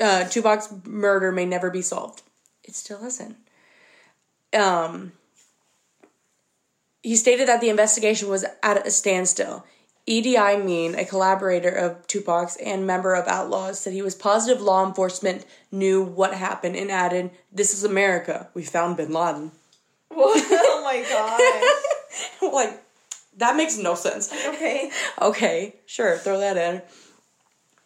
uh, 0.02 0.25
Tupac's 0.25 0.68
murder 0.86 1.32
may 1.32 1.46
never 1.46 1.70
be 1.70 1.82
solved. 1.82 2.22
It 2.66 2.75
still 2.75 3.06
isn't. 3.06 3.38
Um, 4.54 5.13
he 7.02 7.16
stated 7.16 7.48
that 7.48 7.62
the 7.62 7.70
investigation 7.70 8.28
was 8.28 8.44
at 8.62 8.86
a 8.86 8.92
standstill. 8.92 9.63
Edi 10.06 10.36
Mean, 10.58 10.96
a 10.96 11.06
collaborator 11.06 11.70
of 11.70 12.06
Tupac's 12.08 12.58
and 12.58 12.86
member 12.86 13.14
of 13.14 13.28
Outlaws, 13.28 13.80
said 13.80 13.94
he 13.94 14.02
was 14.02 14.16
positive 14.16 14.62
law 14.62 14.86
enforcement 14.86 15.46
knew 15.72 16.04
what 16.04 16.34
happened 16.34 16.76
and 16.76 16.92
added, 16.92 17.32
This 17.52 17.74
is 17.74 17.84
America. 17.84 18.50
We 18.54 18.64
found 18.64 18.98
bin 18.98 19.14
Laden. 19.14 19.52
What? 20.10 20.44
oh 20.52 20.82
my 20.84 21.04
god. 22.42 22.54
like 22.54 22.84
that 23.38 23.56
makes 23.56 23.78
no 23.78 23.96
sense. 23.96 24.32
Okay. 24.32 24.92
Okay, 25.22 25.76
sure, 25.86 26.18
throw 26.18 26.40
that 26.40 26.58
in. 26.58 26.82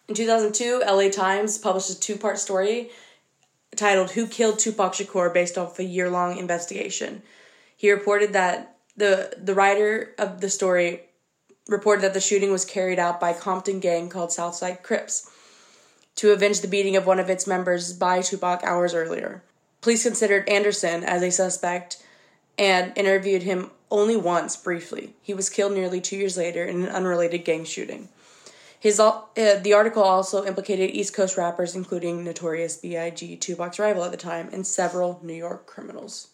In 0.08 0.16
2002, 0.16 0.82
LA 0.88 1.10
Times 1.10 1.58
published 1.58 1.90
a 1.90 2.00
two-part 2.00 2.40
story 2.40 2.90
titled 3.76 4.12
"Who 4.12 4.26
Killed 4.28 4.58
Tupac 4.58 4.94
Shakur" 4.94 5.32
based 5.32 5.58
off 5.58 5.78
a 5.78 5.84
year-long 5.84 6.38
investigation. 6.38 7.22
He 7.76 7.92
reported 7.92 8.34
that 8.34 8.78
the 8.96 9.34
the 9.38 9.54
writer 9.54 10.16
of 10.18 10.42
the 10.42 10.50
story 10.50 11.07
reported 11.68 12.02
that 12.04 12.14
the 12.14 12.22
shooting 12.22 12.52
was 12.52 12.66
carried 12.66 13.00
out 13.00 13.20
by 13.20 13.32
a 13.32 13.40
Compton 13.40 13.80
gang 13.80 14.10
called 14.10 14.32
Southside 14.32 14.84
Crips 14.84 15.30
to 16.16 16.32
avenge 16.32 16.62
the 16.62 16.68
beating 16.68 16.96
of 16.96 17.06
one 17.06 17.20
of 17.20 17.30
its 17.30 17.48
members 17.48 17.94
by 17.94 18.22
Tupac 18.22 18.64
hours 18.64 18.94
earlier. 18.94 19.44
Police 19.82 20.04
considered 20.04 20.50
Anderson 20.50 21.04
as 21.04 21.22
a 21.22 21.32
suspect 21.32 22.04
and 22.58 22.92
interviewed 22.98 23.44
him 23.44 23.72
only 23.92 24.18
once, 24.18 24.56
briefly. 24.58 25.14
He 25.22 25.34
was 25.34 25.50
killed 25.50 25.74
nearly 25.74 26.02
two 26.02 26.18
years 26.18 26.38
later 26.38 26.66
in 26.66 26.84
an 26.84 26.90
unrelated 26.90 27.46
gang 27.46 27.64
shooting. 27.64 28.10
His 28.80 29.00
uh, 29.00 29.22
the 29.36 29.74
article 29.74 30.04
also 30.04 30.46
implicated 30.46 30.92
East 30.92 31.14
Coast 31.14 31.38
rappers, 31.38 31.76
including 31.76 32.24
Notorious 32.24 32.78
B.I.G., 32.78 33.38
Tupac's 33.38 33.80
rival 33.80 34.04
at 34.04 34.12
the 34.12 34.18
time, 34.18 34.50
and 34.52 34.68
several 34.68 35.20
New 35.24 35.34
York 35.34 35.66
criminals. 35.66 36.28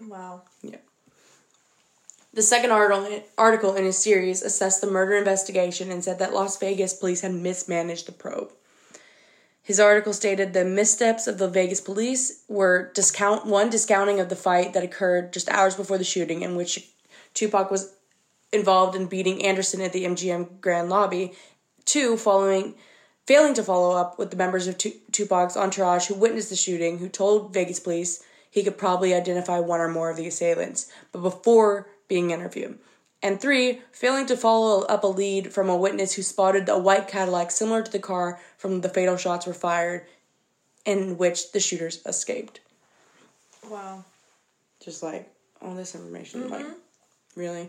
Wow. 0.00 0.42
Yeah. 0.62 0.78
The 2.32 2.42
second 2.42 2.70
article, 2.70 3.74
in 3.74 3.84
his 3.84 3.98
series 3.98 4.42
assessed 4.42 4.80
the 4.80 4.90
murder 4.90 5.16
investigation 5.16 5.90
and 5.90 6.04
said 6.04 6.20
that 6.20 6.32
Las 6.32 6.56
Vegas 6.58 6.94
police 6.94 7.22
had 7.22 7.34
mismanaged 7.34 8.06
the 8.06 8.12
probe. 8.12 8.52
His 9.62 9.80
article 9.80 10.12
stated 10.12 10.52
the 10.52 10.64
missteps 10.64 11.26
of 11.26 11.38
the 11.38 11.48
Vegas 11.48 11.80
police 11.80 12.44
were 12.48 12.92
discount 12.94 13.46
one 13.46 13.68
discounting 13.68 14.20
of 14.20 14.28
the 14.28 14.36
fight 14.36 14.72
that 14.74 14.84
occurred 14.84 15.32
just 15.32 15.48
hours 15.48 15.74
before 15.74 15.98
the 15.98 16.04
shooting, 16.04 16.42
in 16.42 16.54
which 16.54 16.88
Tupac 17.34 17.70
was 17.70 17.94
involved 18.52 18.96
in 18.96 19.06
beating 19.06 19.44
Anderson 19.44 19.80
at 19.80 19.92
the 19.92 20.04
MGM 20.04 20.60
Grand 20.60 20.88
Lobby. 20.88 21.32
Two, 21.84 22.16
following 22.16 22.74
failing 23.26 23.54
to 23.54 23.62
follow 23.62 23.96
up 23.96 24.18
with 24.18 24.30
the 24.30 24.36
members 24.36 24.66
of 24.66 24.78
Tupac's 24.78 25.56
entourage 25.56 26.06
who 26.06 26.14
witnessed 26.14 26.50
the 26.50 26.56
shooting, 26.56 26.98
who 26.98 27.08
told 27.08 27.52
Vegas 27.52 27.80
police 27.80 28.22
he 28.50 28.62
could 28.62 28.78
probably 28.78 29.14
identify 29.14 29.58
one 29.58 29.80
or 29.80 29.88
more 29.88 30.10
of 30.10 30.16
the 30.16 30.26
assailants, 30.26 30.90
but 31.12 31.22
before 31.22 31.88
being 32.10 32.32
interviewed. 32.32 32.78
And 33.22 33.40
three, 33.40 33.80
failing 33.92 34.26
to 34.26 34.36
follow 34.36 34.82
up 34.82 35.04
a 35.04 35.06
lead 35.06 35.52
from 35.52 35.70
a 35.70 35.76
witness 35.76 36.14
who 36.14 36.22
spotted 36.22 36.68
a 36.68 36.78
white 36.78 37.06
Cadillac 37.06 37.50
similar 37.50 37.82
to 37.82 37.92
the 37.92 37.98
car 37.98 38.40
from 38.58 38.80
the 38.80 38.88
fatal 38.88 39.16
shots 39.16 39.46
were 39.46 39.54
fired, 39.54 40.06
in 40.84 41.16
which 41.16 41.52
the 41.52 41.60
shooters 41.60 42.02
escaped. 42.04 42.60
Wow. 43.68 44.04
Just 44.82 45.02
like 45.02 45.30
all 45.62 45.74
this 45.74 45.94
information, 45.94 46.42
mm-hmm. 46.42 46.52
like 46.52 46.66
really, 47.36 47.68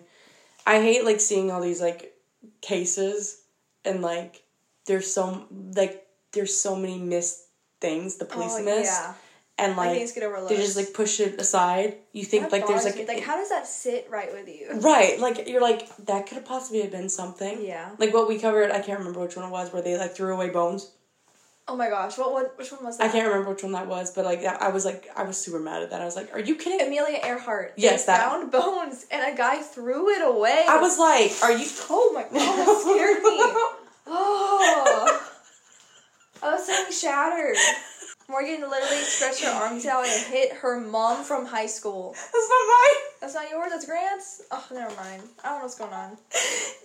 I 0.65 0.81
hate 0.81 1.05
like 1.05 1.19
seeing 1.19 1.51
all 1.51 1.61
these 1.61 1.81
like 1.81 2.13
cases 2.61 3.41
and 3.85 4.01
like 4.01 4.41
there's 4.85 5.11
so 5.11 5.45
like 5.75 6.07
there's 6.31 6.55
so 6.55 6.75
many 6.75 6.97
missed 6.97 7.43
things 7.81 8.15
the 8.15 8.25
police 8.25 8.55
oh, 8.57 8.63
missed. 8.63 8.91
Yeah 8.91 9.13
and 9.61 9.77
like 9.77 9.93
they 9.93 10.55
just 10.57 10.75
like 10.75 10.93
push 10.93 11.19
it 11.19 11.39
aside. 11.39 11.97
You 12.13 12.23
think 12.23 12.43
that 12.43 12.51
like 12.51 12.67
there's 12.67 12.85
like 12.85 12.95
me. 12.95 13.07
like 13.07 13.23
how 13.23 13.35
does 13.35 13.49
that 13.49 13.67
sit 13.67 14.07
right 14.09 14.31
with 14.33 14.47
you? 14.47 14.79
Right, 14.79 15.19
like 15.19 15.47
you're 15.47 15.61
like 15.61 15.95
that 16.05 16.27
could 16.27 16.35
have 16.35 16.45
possibly 16.45 16.81
have 16.81 16.91
been 16.91 17.09
something. 17.09 17.63
Yeah. 17.63 17.91
Like 17.97 18.13
what 18.13 18.27
we 18.27 18.39
covered, 18.39 18.71
I 18.71 18.79
can't 18.81 18.99
remember 18.99 19.19
which 19.21 19.35
one 19.35 19.45
it 19.47 19.51
was, 19.51 19.71
where 19.71 19.81
they 19.81 19.97
like 19.97 20.15
threw 20.15 20.33
away 20.33 20.49
bones. 20.49 20.91
Oh 21.67 21.75
my 21.77 21.89
gosh, 21.89 22.17
what 22.17 22.33
what 22.33 22.57
which 22.57 22.71
one 22.71 22.83
was 22.83 22.97
that? 22.97 23.07
I 23.07 23.11
can't 23.11 23.27
remember 23.27 23.51
which 23.51 23.63
one 23.63 23.71
that 23.73 23.87
was, 23.87 24.11
but 24.11 24.25
like 24.25 24.43
I 24.43 24.69
was 24.69 24.83
like 24.83 25.07
I 25.15 25.23
was 25.23 25.37
super 25.37 25.59
mad 25.59 25.83
at 25.83 25.91
that. 25.91 26.01
I 26.01 26.05
was 26.05 26.15
like, 26.15 26.33
"Are 26.33 26.39
you 26.39 26.55
kidding?" 26.55 26.85
Amelia 26.85 27.19
Earhart. 27.23 27.73
Yes, 27.77 28.05
they 28.05 28.13
that 28.13 28.29
found 28.29 28.51
bones 28.51 29.05
and 29.11 29.33
a 29.33 29.37
guy 29.37 29.61
threw 29.61 30.09
it 30.09 30.27
away. 30.27 30.65
I 30.67 30.81
was 30.81 30.97
like, 30.99 31.31
"Are 31.43 31.51
you?" 31.55 31.67
Oh 31.89 32.11
my 32.13 32.23
god, 32.23 32.31
that 32.33 32.81
scared 32.81 33.23
me. 33.23 33.77
Oh, 34.13 35.21
I 36.43 36.51
was 36.53 36.65
so 36.65 36.89
shattered. 36.89 37.55
Morgan 38.31 38.61
literally 38.61 39.03
stretched 39.03 39.43
her 39.43 39.51
arms 39.51 39.85
out 39.85 40.05
and 40.05 40.33
hit 40.33 40.53
her 40.53 40.79
mom 40.79 41.23
from 41.23 41.45
high 41.45 41.65
school. 41.65 42.13
That's 42.13 42.49
not 42.49 42.67
mine. 42.67 43.01
That's 43.19 43.33
not 43.35 43.49
yours. 43.49 43.69
That's 43.69 43.85
Grant's. 43.85 44.41
Oh, 44.49 44.65
never 44.71 44.95
mind. 44.95 45.23
I 45.43 45.49
don't 45.49 45.57
know 45.57 45.63
what's 45.63 45.77
going 45.77 45.93
on. 45.93 46.17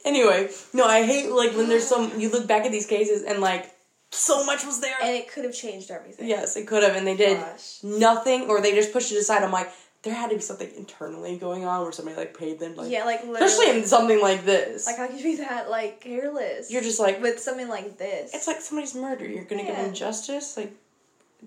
Anyway, 0.05 0.51
no, 0.73 0.85
I 0.87 1.05
hate 1.05 1.31
like 1.31 1.57
when 1.57 1.69
there's 1.69 1.87
some. 1.87 2.21
You 2.21 2.31
look 2.31 2.47
back 2.47 2.65
at 2.65 2.71
these 2.71 2.87
cases 2.87 3.23
and 3.25 3.41
like 3.41 3.73
so 4.13 4.45
much 4.45 4.65
was 4.65 4.81
there, 4.81 4.95
and 5.03 5.17
it 5.17 5.31
could 5.31 5.45
have 5.45 5.55
changed 5.55 5.91
everything. 5.91 6.29
Yes, 6.29 6.57
it 6.57 6.67
could 6.67 6.83
have, 6.83 6.95
and 6.95 7.07
they 7.07 7.17
did 7.17 7.39
Gosh. 7.39 7.79
nothing, 7.83 8.43
or 8.49 8.61
they 8.61 8.73
just 8.73 8.93
pushed 8.93 9.11
it 9.11 9.17
aside. 9.17 9.43
I'm 9.43 9.51
like, 9.51 9.73
there 10.03 10.15
had 10.15 10.31
to 10.31 10.37
be 10.37 10.43
something 10.43 10.71
internally 10.77 11.37
going 11.37 11.65
on 11.65 11.83
where 11.83 11.91
somebody 11.91 12.17
like 12.17 12.39
paid 12.39 12.61
them 12.61 12.77
like 12.77 12.91
yeah 12.91 13.05
like 13.05 13.25
especially 13.25 13.77
in 13.77 13.85
something 13.85 14.21
like 14.21 14.45
this 14.45 14.87
like 14.87 14.97
how 14.99 15.09
can 15.09 15.19
you 15.19 15.25
be 15.25 15.37
that 15.37 15.69
like 15.69 16.01
careless 16.01 16.71
you're 16.71 16.83
just 16.83 17.01
like 17.01 17.21
with 17.21 17.41
something 17.41 17.67
like 17.67 17.99
this 17.99 18.33
it's 18.33 18.47
like 18.47 18.61
somebody's 18.61 18.95
murder 18.95 19.27
you're 19.27 19.45
gonna 19.45 19.63
yeah. 19.63 19.75
give 19.75 19.77
them 19.85 19.93
justice 19.93 20.57
like 20.57 20.73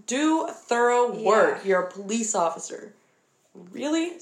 do 0.06 0.48
thorough 0.48 1.12
work. 1.12 1.60
Yeah. 1.62 1.68
You're 1.68 1.82
a 1.82 1.92
police 1.92 2.36
officer. 2.36 2.94
Really? 3.54 4.14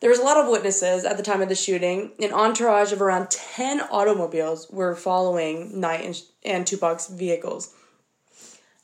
There 0.00 0.10
was 0.10 0.20
a 0.20 0.24
lot 0.24 0.36
of 0.36 0.48
witnesses 0.48 1.04
at 1.04 1.16
the 1.16 1.22
time 1.22 1.42
of 1.42 1.48
the 1.48 1.54
shooting. 1.54 2.12
An 2.20 2.32
entourage 2.32 2.92
of 2.92 3.02
around 3.02 3.30
10 3.30 3.80
automobiles 3.90 4.70
were 4.70 4.94
following 4.94 5.80
Knight 5.80 6.04
and, 6.04 6.22
and 6.44 6.66
Tupac's 6.66 7.08
vehicles. 7.08 7.74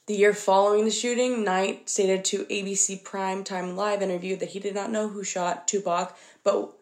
The 0.07 0.15
year 0.15 0.35
following 0.35 0.85
the 0.85 0.91
shooting, 0.91 1.45
Knight 1.45 1.89
stated 1.89 2.25
to 2.27 2.45
ABC 2.47 3.03
Primetime 3.03 3.75
Live 3.75 4.03
interview 4.03 4.37
that 4.37 4.51
he 4.51 4.59
did 4.59 4.75
not 4.75 4.91
know 4.91 5.09
who 5.09 5.25
shot 5.25 5.67
Tupac, 5.67 6.17
but 6.43 6.73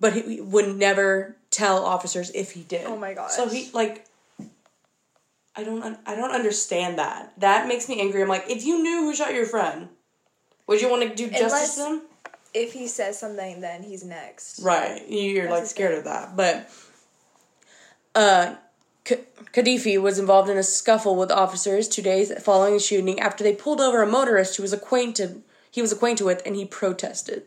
but 0.00 0.14
he 0.14 0.40
would 0.40 0.74
never 0.74 1.36
tell 1.50 1.84
officers 1.84 2.30
if 2.34 2.52
he 2.52 2.62
did. 2.62 2.86
Oh 2.86 2.96
my 2.96 3.12
god! 3.12 3.30
So 3.30 3.46
he 3.46 3.70
like 3.74 4.06
I 5.54 5.64
don't 5.64 5.98
I 6.06 6.14
don't 6.14 6.32
understand 6.32 6.98
that. 6.98 7.32
That 7.38 7.68
makes 7.68 7.88
me 7.88 8.00
angry. 8.00 8.22
I'm 8.22 8.28
like, 8.28 8.48
if 8.48 8.64
you 8.64 8.82
knew 8.82 9.02
who 9.02 9.14
shot 9.14 9.34
your 9.34 9.46
friend, 9.46 9.88
would 10.66 10.80
you 10.80 10.90
want 10.90 11.02
to 11.02 11.14
do 11.14 11.28
justice 11.28 11.42
Unless, 11.42 11.74
to 11.76 11.80
them? 11.82 12.02
If 12.54 12.72
he 12.72 12.86
says 12.86 13.18
something, 13.18 13.60
then 13.60 13.82
he's 13.82 14.04
next. 14.04 14.60
Right, 14.60 15.02
you're 15.08 15.48
That's 15.48 15.60
like 15.60 15.66
scared 15.66 15.90
thing. 15.90 15.98
of 15.98 16.04
that. 16.04 16.36
But 16.36 16.70
uh, 18.14 18.56
K- 19.04 19.24
Khalifi 19.52 20.00
was 20.00 20.18
involved 20.18 20.48
in 20.48 20.56
a 20.56 20.62
scuffle 20.62 21.16
with 21.16 21.30
officers 21.30 21.88
two 21.88 22.02
days 22.02 22.32
following 22.42 22.74
the 22.74 22.80
shooting 22.80 23.20
after 23.20 23.42
they 23.42 23.54
pulled 23.54 23.80
over 23.80 24.02
a 24.02 24.06
motorist 24.06 24.56
who 24.56 24.62
was 24.62 24.72
acquainted 24.72 25.42
he 25.70 25.80
was 25.80 25.90
acquainted 25.90 26.24
with 26.24 26.42
and 26.44 26.54
he 26.54 26.66
protested. 26.66 27.44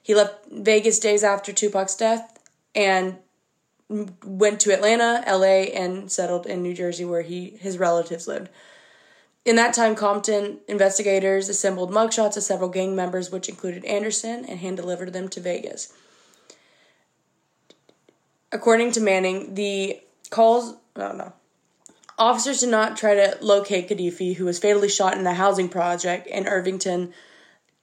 He 0.00 0.14
left 0.14 0.46
Vegas 0.50 1.00
days 1.00 1.24
after 1.24 1.52
Tupac's 1.52 1.96
death 1.96 2.38
and 2.74 3.16
went 3.88 4.60
to 4.60 4.72
Atlanta, 4.72 5.22
LA, 5.26 5.70
and 5.72 6.10
settled 6.10 6.46
in 6.46 6.62
New 6.62 6.74
Jersey 6.74 7.04
where 7.04 7.22
he 7.22 7.50
his 7.60 7.78
relatives 7.78 8.26
lived. 8.26 8.48
In 9.44 9.56
that 9.56 9.74
time, 9.74 9.94
Compton 9.94 10.58
investigators 10.66 11.48
assembled 11.48 11.92
mugshots 11.92 12.36
of 12.36 12.42
several 12.42 12.68
gang 12.68 12.96
members, 12.96 13.30
which 13.30 13.48
included 13.48 13.84
Anderson, 13.84 14.44
and 14.44 14.58
hand 14.58 14.76
delivered 14.76 15.12
them 15.12 15.28
to 15.28 15.40
Vegas. 15.40 15.92
According 18.50 18.92
to 18.92 19.00
Manning, 19.00 19.54
the 19.54 20.00
calls, 20.30 20.74
oh 20.96 21.12
no, 21.12 21.32
officers 22.18 22.60
did 22.60 22.70
not 22.70 22.96
try 22.96 23.14
to 23.14 23.38
locate 23.40 23.88
Khalifi, 23.88 24.34
who 24.34 24.46
was 24.46 24.58
fatally 24.58 24.88
shot 24.88 25.16
in 25.16 25.26
a 25.26 25.34
housing 25.34 25.68
project 25.68 26.26
in 26.26 26.48
Irvington, 26.48 27.12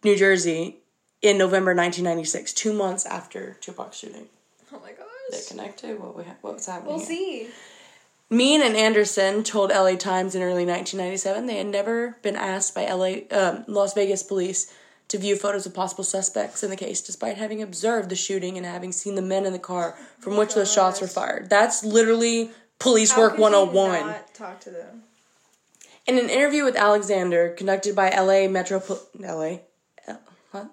New 0.03 0.17
Jersey, 0.17 0.79
in 1.21 1.37
November 1.37 1.71
1996, 1.71 2.51
two 2.51 2.73
months 2.73 3.05
after 3.05 3.55
Tupac's 3.61 3.99
shooting. 3.99 4.27
Oh 4.73 4.79
my 4.81 4.91
god 4.91 5.12
they 5.31 5.41
connect 5.47 5.79
to? 5.79 5.95
What 5.95 6.17
we 6.17 6.23
ha- 6.23 6.35
what's 6.41 6.65
happening? 6.65 6.95
We'll 6.95 7.05
see. 7.05 7.49
Mean 8.29 8.61
and 8.61 8.75
Anderson 8.75 9.43
told 9.43 9.69
LA 9.69 9.95
Times 9.95 10.33
in 10.33 10.41
early 10.41 10.65
1997 10.65 11.45
they 11.45 11.57
had 11.57 11.67
never 11.67 12.17
been 12.21 12.35
asked 12.35 12.73
by 12.73 12.91
LA 12.91 13.27
um, 13.31 13.63
Las 13.67 13.93
Vegas 13.93 14.23
police 14.23 14.73
to 15.09 15.17
view 15.19 15.35
photos 15.35 15.65
of 15.65 15.73
possible 15.75 16.03
suspects 16.03 16.63
in 16.63 16.69
the 16.71 16.75
case, 16.75 17.01
despite 17.01 17.37
having 17.37 17.61
observed 17.61 18.09
the 18.09 18.15
shooting 18.15 18.57
and 18.57 18.65
having 18.65 18.91
seen 18.91 19.15
the 19.15 19.21
men 19.21 19.45
in 19.45 19.53
the 19.53 19.59
car 19.59 19.95
from 20.19 20.33
oh 20.33 20.39
which 20.39 20.49
gosh. 20.49 20.55
the 20.55 20.65
shots 20.65 21.01
were 21.01 21.07
fired. 21.07 21.49
That's 21.49 21.83
literally 21.83 22.49
police 22.79 23.11
How 23.11 23.21
work 23.21 23.37
101. 23.37 24.07
Not 24.07 24.33
talk 24.33 24.59
to 24.61 24.71
them. 24.71 25.03
In 26.07 26.17
an 26.17 26.29
interview 26.29 26.63
with 26.63 26.75
Alexander 26.75 27.49
conducted 27.49 27.95
by 27.95 28.09
LA 28.09 28.47
Metro 28.49 28.81
LA 29.19 29.57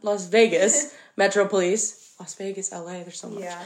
Las 0.02 0.26
Vegas 0.26 0.94
Metro 1.16 1.46
Police, 1.46 2.14
Las 2.18 2.34
Vegas, 2.34 2.72
LA, 2.72 3.02
there's 3.02 3.20
so 3.20 3.28
much. 3.28 3.42
Yeah 3.42 3.62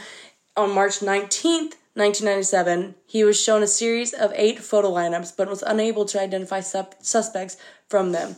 on 0.57 0.73
March 0.73 0.99
19th, 0.99 1.75
1997, 1.95 2.95
he 3.05 3.23
was 3.23 3.39
shown 3.39 3.63
a 3.63 3.67
series 3.67 4.13
of 4.13 4.33
eight 4.35 4.59
photo 4.59 4.91
lineups 4.91 5.35
but 5.35 5.49
was 5.49 5.63
unable 5.63 6.05
to 6.05 6.19
identify 6.19 6.59
suspects 6.59 7.57
from 7.87 8.11
them. 8.11 8.35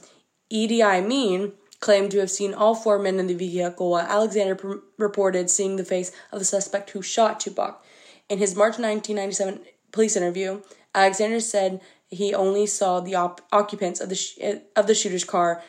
Edi 0.50 0.84
Mean 1.02 1.54
claimed 1.80 2.12
to 2.12 2.20
have 2.20 2.32
seen 2.32 2.54
all 2.54 2.76
four 2.76 2.98
men 2.98 3.20
in 3.20 3.28
the 3.28 3.34
vehicle, 3.34 3.92
while 3.92 4.06
Alexander 4.06 4.56
pr- 4.56 4.76
reported 4.98 5.50
seeing 5.50 5.76
the 5.76 5.86
face 5.86 6.12
of 6.32 6.40
the 6.40 6.46
suspect 6.46 6.92
who 6.92 7.02
shot 7.02 7.40
Tupac. 7.40 7.84
In 8.30 8.40
his 8.40 8.56
March 8.56 8.80
1997 8.80 9.62
police 9.92 10.16
interview, 10.16 10.62
Alexander 10.94 11.40
said 11.40 11.82
he 12.08 12.34
only 12.34 12.66
saw 12.66 13.00
the 13.00 13.16
op- 13.16 13.42
occupants 13.52 14.00
of 14.00 14.10
the 14.10 14.16
sh- 14.16 14.40
of 14.76 14.88
the 14.88 14.96
shooter's 14.96 15.24
car 15.24 15.64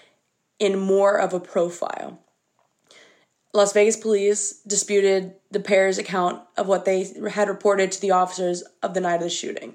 in 0.59 0.79
more 0.79 1.19
of 1.19 1.33
a 1.33 1.41
profile. 1.41 2.19
Las 3.55 3.73
Vegas 3.73 3.97
police 3.97 4.61
disputed 4.67 5.35
the 5.51 5.61
pair's 5.61 5.99
account 5.99 6.43
of 6.57 6.67
what 6.67 6.85
they 6.85 7.11
had 7.31 7.49
reported 7.49 7.91
to 7.93 8.01
the 8.01 8.11
officers 8.11 8.63
of 8.83 8.95
the 8.95 9.01
night 9.01 9.17
of 9.17 9.23
the 9.23 9.31
shooting. 9.31 9.75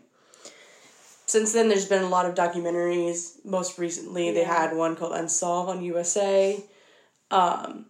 Since 1.26 1.54
then, 1.54 1.70
there's 1.70 1.88
been 1.88 2.04
a 2.04 2.10
lot 2.10 2.26
of 2.28 2.36
documentaries. 2.36 3.44
Most 3.44 3.80
recently, 3.80 4.28
yeah. 4.28 4.34
they 4.34 4.44
had 4.44 4.76
one 4.76 4.96
called 4.96 5.14
Unsolved 5.14 5.70
on 5.70 5.84
USA. 5.84 6.64
Um, 7.32 7.88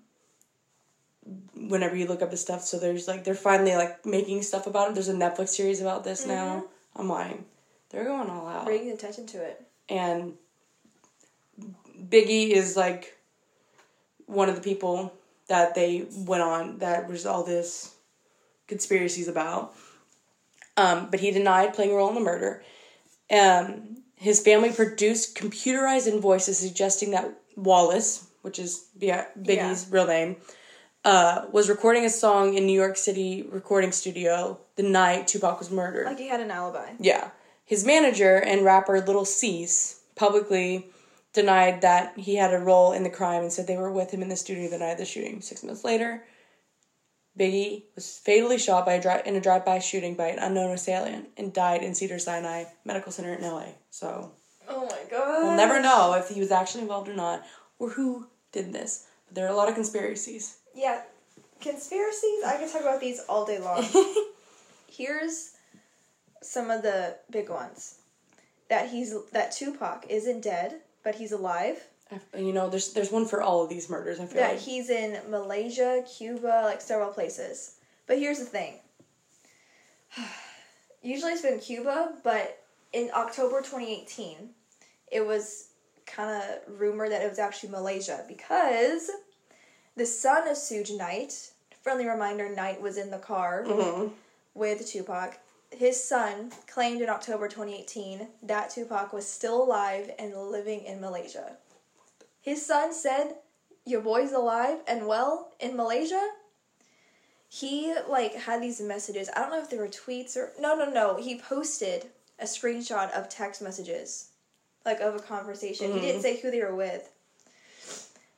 whenever 1.56 1.96
you 1.96 2.06
look 2.06 2.22
up 2.22 2.32
the 2.32 2.38
stuff, 2.38 2.62
so 2.64 2.80
there's 2.80 3.08
like 3.08 3.24
they're 3.24 3.36
finally 3.36 3.76
like 3.76 4.06
making 4.06 4.44
stuff 4.44 4.68
about 4.68 4.90
it. 4.90 4.94
There's 4.94 5.10
a 5.10 5.14
Netflix 5.14 5.50
series 5.50 5.82
about 5.82 6.04
this 6.04 6.22
mm-hmm. 6.22 6.30
now. 6.30 6.66
I'm 6.96 7.10
like, 7.10 7.42
they're 7.90 8.06
going 8.06 8.30
all 8.30 8.48
out, 8.48 8.66
bringing 8.66 8.92
attention 8.92 9.26
to 9.28 9.44
it. 9.44 9.62
And 9.90 10.34
Biggie 11.60 12.52
is 12.52 12.78
like 12.78 13.18
one 14.26 14.48
of 14.48 14.56
the 14.56 14.62
people 14.62 15.14
that 15.48 15.76
they 15.76 16.08
went 16.16 16.44
on 16.44 16.80
that 16.80 17.08
was 17.08 17.26
all 17.26 17.44
this 17.44 17.96
conspiracies 18.68 19.28
about. 19.28 19.74
Um, 20.76 21.10
but 21.12 21.20
he 21.20 21.32
denied 21.32 21.74
playing 21.74 21.92
a 21.92 21.96
role 21.96 22.10
in 22.10 22.16
the 22.16 22.22
murder. 22.22 22.64
Um, 23.32 23.98
his 24.16 24.40
family 24.40 24.72
produced 24.72 25.38
computerized 25.38 26.08
invoices 26.08 26.58
suggesting 26.58 27.12
that 27.12 27.34
Wallace, 27.56 28.28
which 28.42 28.58
is 28.58 28.88
Biggie's 28.98 29.38
yeah. 29.46 29.86
real 29.90 30.08
name, 30.08 30.38
uh, 31.06 31.46
was 31.52 31.70
recording 31.70 32.06
a 32.06 32.10
song 32.10 32.54
in 32.54 32.66
New 32.66 32.80
York 32.80 32.96
City 32.98 33.46
recording 33.52 33.92
studio 33.92 34.58
the 34.76 34.84
night 34.84 35.28
Tupac 35.28 35.60
was 35.60 35.70
murdered. 35.70 36.06
Like 36.06 36.18
he 36.18 36.30
had 36.30 36.40
an 36.40 36.52
alibi. 36.52 36.94
Yeah. 37.00 37.30
His 37.66 37.86
manager 37.86 38.38
and 38.38 38.64
rapper 38.64 39.02
Lil' 39.02 39.26
Cease 39.26 40.02
publicly 40.16 40.88
denied 41.34 41.82
that 41.82 42.18
he 42.18 42.36
had 42.36 42.54
a 42.54 42.60
role 42.60 42.94
in 42.94 43.04
the 43.04 43.10
crime 43.10 43.42
and 43.42 43.52
said 43.52 43.68
they 43.68 43.78
were 43.78 43.92
with 43.92 44.12
him 44.12 44.22
in 44.22 44.30
the 44.30 44.36
studio 44.36 44.70
the 44.70 44.78
night 44.78 44.92
of 44.92 44.98
the 45.00 45.06
shooting. 45.06 45.42
Six 45.42 45.64
months 45.64 45.84
later, 45.84 46.24
Biggie 47.38 47.86
was 47.96 48.20
fatally 48.20 48.60
shot 48.60 48.86
by 48.86 48.94
a 48.94 49.02
dri- 49.02 49.24
in 49.26 49.36
a 49.36 49.42
drive-by 49.42 49.80
shooting 49.80 50.16
by 50.16 50.28
an 50.28 50.40
unknown 50.40 50.72
assailant 50.72 51.30
and 51.36 51.52
died 51.52 51.82
in 51.82 51.96
Cedar 51.96 52.20
Sinai 52.20 52.66
Medical 52.86 53.12
Center 53.12 53.34
in 53.34 53.42
LA. 53.42 53.66
So, 53.90 54.32
oh 54.70 54.86
my 54.86 55.00
god, 55.10 55.44
we'll 55.44 55.58
never 55.58 55.82
know 55.82 56.14
if 56.14 56.30
he 56.30 56.40
was 56.40 56.52
actually 56.52 56.84
involved 56.84 57.10
or 57.10 57.16
not, 57.16 57.44
or 57.80 57.90
who 57.90 58.28
did 58.52 58.72
this. 58.72 59.08
But 59.26 59.36
there 59.36 59.48
are 59.48 59.52
a 59.52 59.56
lot 59.56 59.68
of 59.68 59.74
conspiracies. 59.74 60.58
Yeah, 60.76 61.02
conspiracies. 61.60 62.44
I 62.46 62.58
can 62.58 62.72
talk 62.72 62.82
about 62.82 63.02
these 63.02 63.20
all 63.28 63.46
day 63.46 63.58
long. 63.58 63.84
Here's 64.88 65.56
some 66.44 66.70
of 66.70 66.84
the 66.84 67.18
big 67.32 67.50
ones. 67.50 67.96
That 68.70 68.92
he's 68.92 69.16
that 69.32 69.52
Tupac 69.52 70.06
isn't 70.08 70.42
dead, 70.42 70.82
but 71.04 71.16
he's 71.16 71.32
alive. 71.32 71.78
You 72.38 72.54
know, 72.54 72.70
there's 72.70 72.94
there's 72.94 73.12
one 73.12 73.26
for 73.26 73.42
all 73.42 73.64
of 73.64 73.70
these 73.70 73.90
murders. 73.90 74.20
I 74.20 74.26
feel 74.26 74.42
that 74.42 74.52
like. 74.54 74.60
he's 74.60 74.90
in 74.90 75.20
Malaysia, 75.30 76.04
Cuba, 76.18 76.62
like 76.64 76.82
several 76.82 77.12
places. 77.12 77.78
But 78.08 78.20
here's 78.20 78.40
the 78.40 78.46
thing. 78.46 78.76
Usually 81.02 81.32
it's 81.34 81.42
been 81.42 81.60
Cuba, 81.60 82.14
but 82.24 82.64
in 82.94 83.10
October 83.16 83.60
2018, 83.60 84.50
it 85.12 85.26
was 85.26 85.70
kind 86.06 86.44
of 86.44 86.80
rumored 86.80 87.12
that 87.12 87.22
it 87.22 87.30
was 87.30 87.40
actually 87.40 87.70
Malaysia 87.70 88.24
because 88.28 89.10
the 89.96 90.06
son 90.06 90.48
of 90.48 90.56
Suge 90.56 90.96
Knight, 90.98 91.52
friendly 91.82 92.08
reminder, 92.08 92.54
Knight 92.54 92.82
was 92.82 92.98
in 92.98 93.10
the 93.10 93.18
car 93.18 93.64
mm-hmm. 93.66 94.14
with 94.54 94.88
Tupac. 94.88 95.40
His 95.78 96.04
son 96.04 96.52
claimed 96.68 97.02
in 97.02 97.10
October 97.10 97.48
2018 97.48 98.28
that 98.44 98.70
Tupac 98.70 99.14
was 99.14 99.28
still 99.28 99.64
alive 99.64 100.12
and 100.20 100.36
living 100.36 100.86
in 100.86 101.02
Malaysia. 101.02 101.58
His 102.42 102.66
son 102.66 102.94
said, 102.94 103.36
Your 103.86 104.02
boy's 104.02 104.32
alive 104.32 104.80
and 104.88 105.08
well 105.08 105.52
in 105.60 105.76
Malaysia? 105.76 106.30
He 107.50 107.94
like 108.10 108.34
had 108.34 108.62
these 108.62 108.82
messages. 108.82 109.30
I 109.36 109.42
don't 109.42 109.52
know 109.52 109.62
if 109.62 109.70
they 109.70 109.78
were 109.78 109.88
tweets 109.88 110.36
or 110.36 110.52
no 110.60 110.76
no 110.76 110.90
no. 110.90 111.18
He 111.18 111.40
posted 111.40 112.08
a 112.40 112.46
screenshot 112.46 113.12
of 113.12 113.30
text 113.30 113.62
messages. 113.62 114.30
Like 114.86 115.00
of 115.00 115.16
a 115.16 115.20
conversation. 115.20 115.88
Mm-hmm. 115.88 116.00
He 116.00 116.06
didn't 116.06 116.22
say 116.24 116.42
who 116.42 116.52
they 116.52 116.62
were 116.62 116.76
with. 116.76 117.10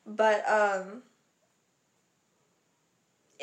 But 0.05 0.47
um 0.49 1.03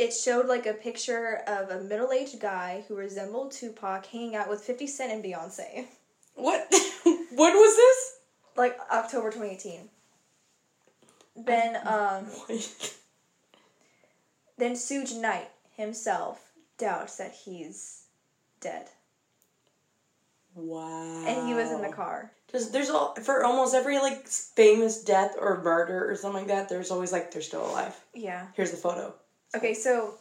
it 0.02 0.12
showed 0.12 0.46
like 0.46 0.66
a 0.66 0.74
picture 0.74 1.42
of 1.46 1.70
a 1.70 1.80
middle 1.80 2.10
aged 2.10 2.40
guy 2.40 2.82
who 2.88 2.96
resembled 2.96 3.52
Tupac 3.52 4.04
hanging 4.06 4.34
out 4.34 4.50
with 4.50 4.60
50 4.60 4.88
Cent 4.88 5.12
and 5.12 5.24
Beyonce. 5.24 5.86
What? 6.34 6.66
what 7.04 7.54
was 7.54 7.76
this? 7.76 8.16
Like 8.56 8.76
October 8.90 9.30
2018. 9.30 9.88
Then, 11.36 11.76
um. 11.86 12.26
then 14.58 14.72
Suge 14.72 15.16
Knight 15.20 15.48
himself 15.76 16.50
doubts 16.78 17.16
that 17.18 17.32
he's 17.32 18.06
dead. 18.60 18.86
Wow. 20.54 21.24
And 21.26 21.46
he 21.46 21.54
was 21.54 21.70
in 21.70 21.80
the 21.80 21.92
car. 21.92 22.32
There's, 22.50 22.70
there's 22.70 22.90
all, 22.90 23.14
for 23.14 23.44
almost 23.44 23.74
every 23.74 23.98
like 23.98 24.26
famous 24.26 25.02
death 25.02 25.36
or 25.38 25.62
murder 25.62 26.10
or 26.10 26.16
something 26.16 26.40
like 26.40 26.48
that. 26.48 26.68
There's 26.68 26.90
always 26.90 27.12
like 27.12 27.30
they're 27.30 27.40
still 27.40 27.64
alive. 27.64 27.98
Yeah. 28.14 28.48
Here's 28.54 28.72
the 28.72 28.76
photo. 28.76 29.14
Okay, 29.54 29.74
so 29.74 30.14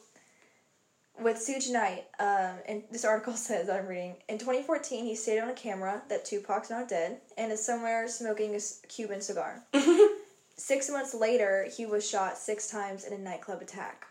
with 1.22 1.38
Suge 1.38 1.72
Knight, 1.72 2.06
um, 2.20 2.58
and 2.68 2.84
this 2.92 3.06
article 3.06 3.34
says 3.36 3.70
I'm 3.70 3.88
reading 3.88 4.16
in 4.28 4.38
2014 4.38 5.06
he 5.06 5.16
stated 5.16 5.42
on 5.42 5.50
a 5.50 5.54
camera 5.54 6.02
that 6.10 6.26
Tupac's 6.26 6.70
not 6.70 6.90
dead 6.90 7.20
and 7.38 7.52
is 7.52 7.64
somewhere 7.66 8.08
smoking 8.08 8.56
a 8.56 8.60
Cuban 8.88 9.22
cigar. 9.22 9.64
six 10.58 10.90
months 10.90 11.14
later, 11.14 11.68
he 11.76 11.86
was 11.86 12.08
shot 12.08 12.38
six 12.38 12.70
times 12.70 13.06
in 13.06 13.14
a 13.14 13.18
nightclub 13.18 13.62
attack. 13.62 14.06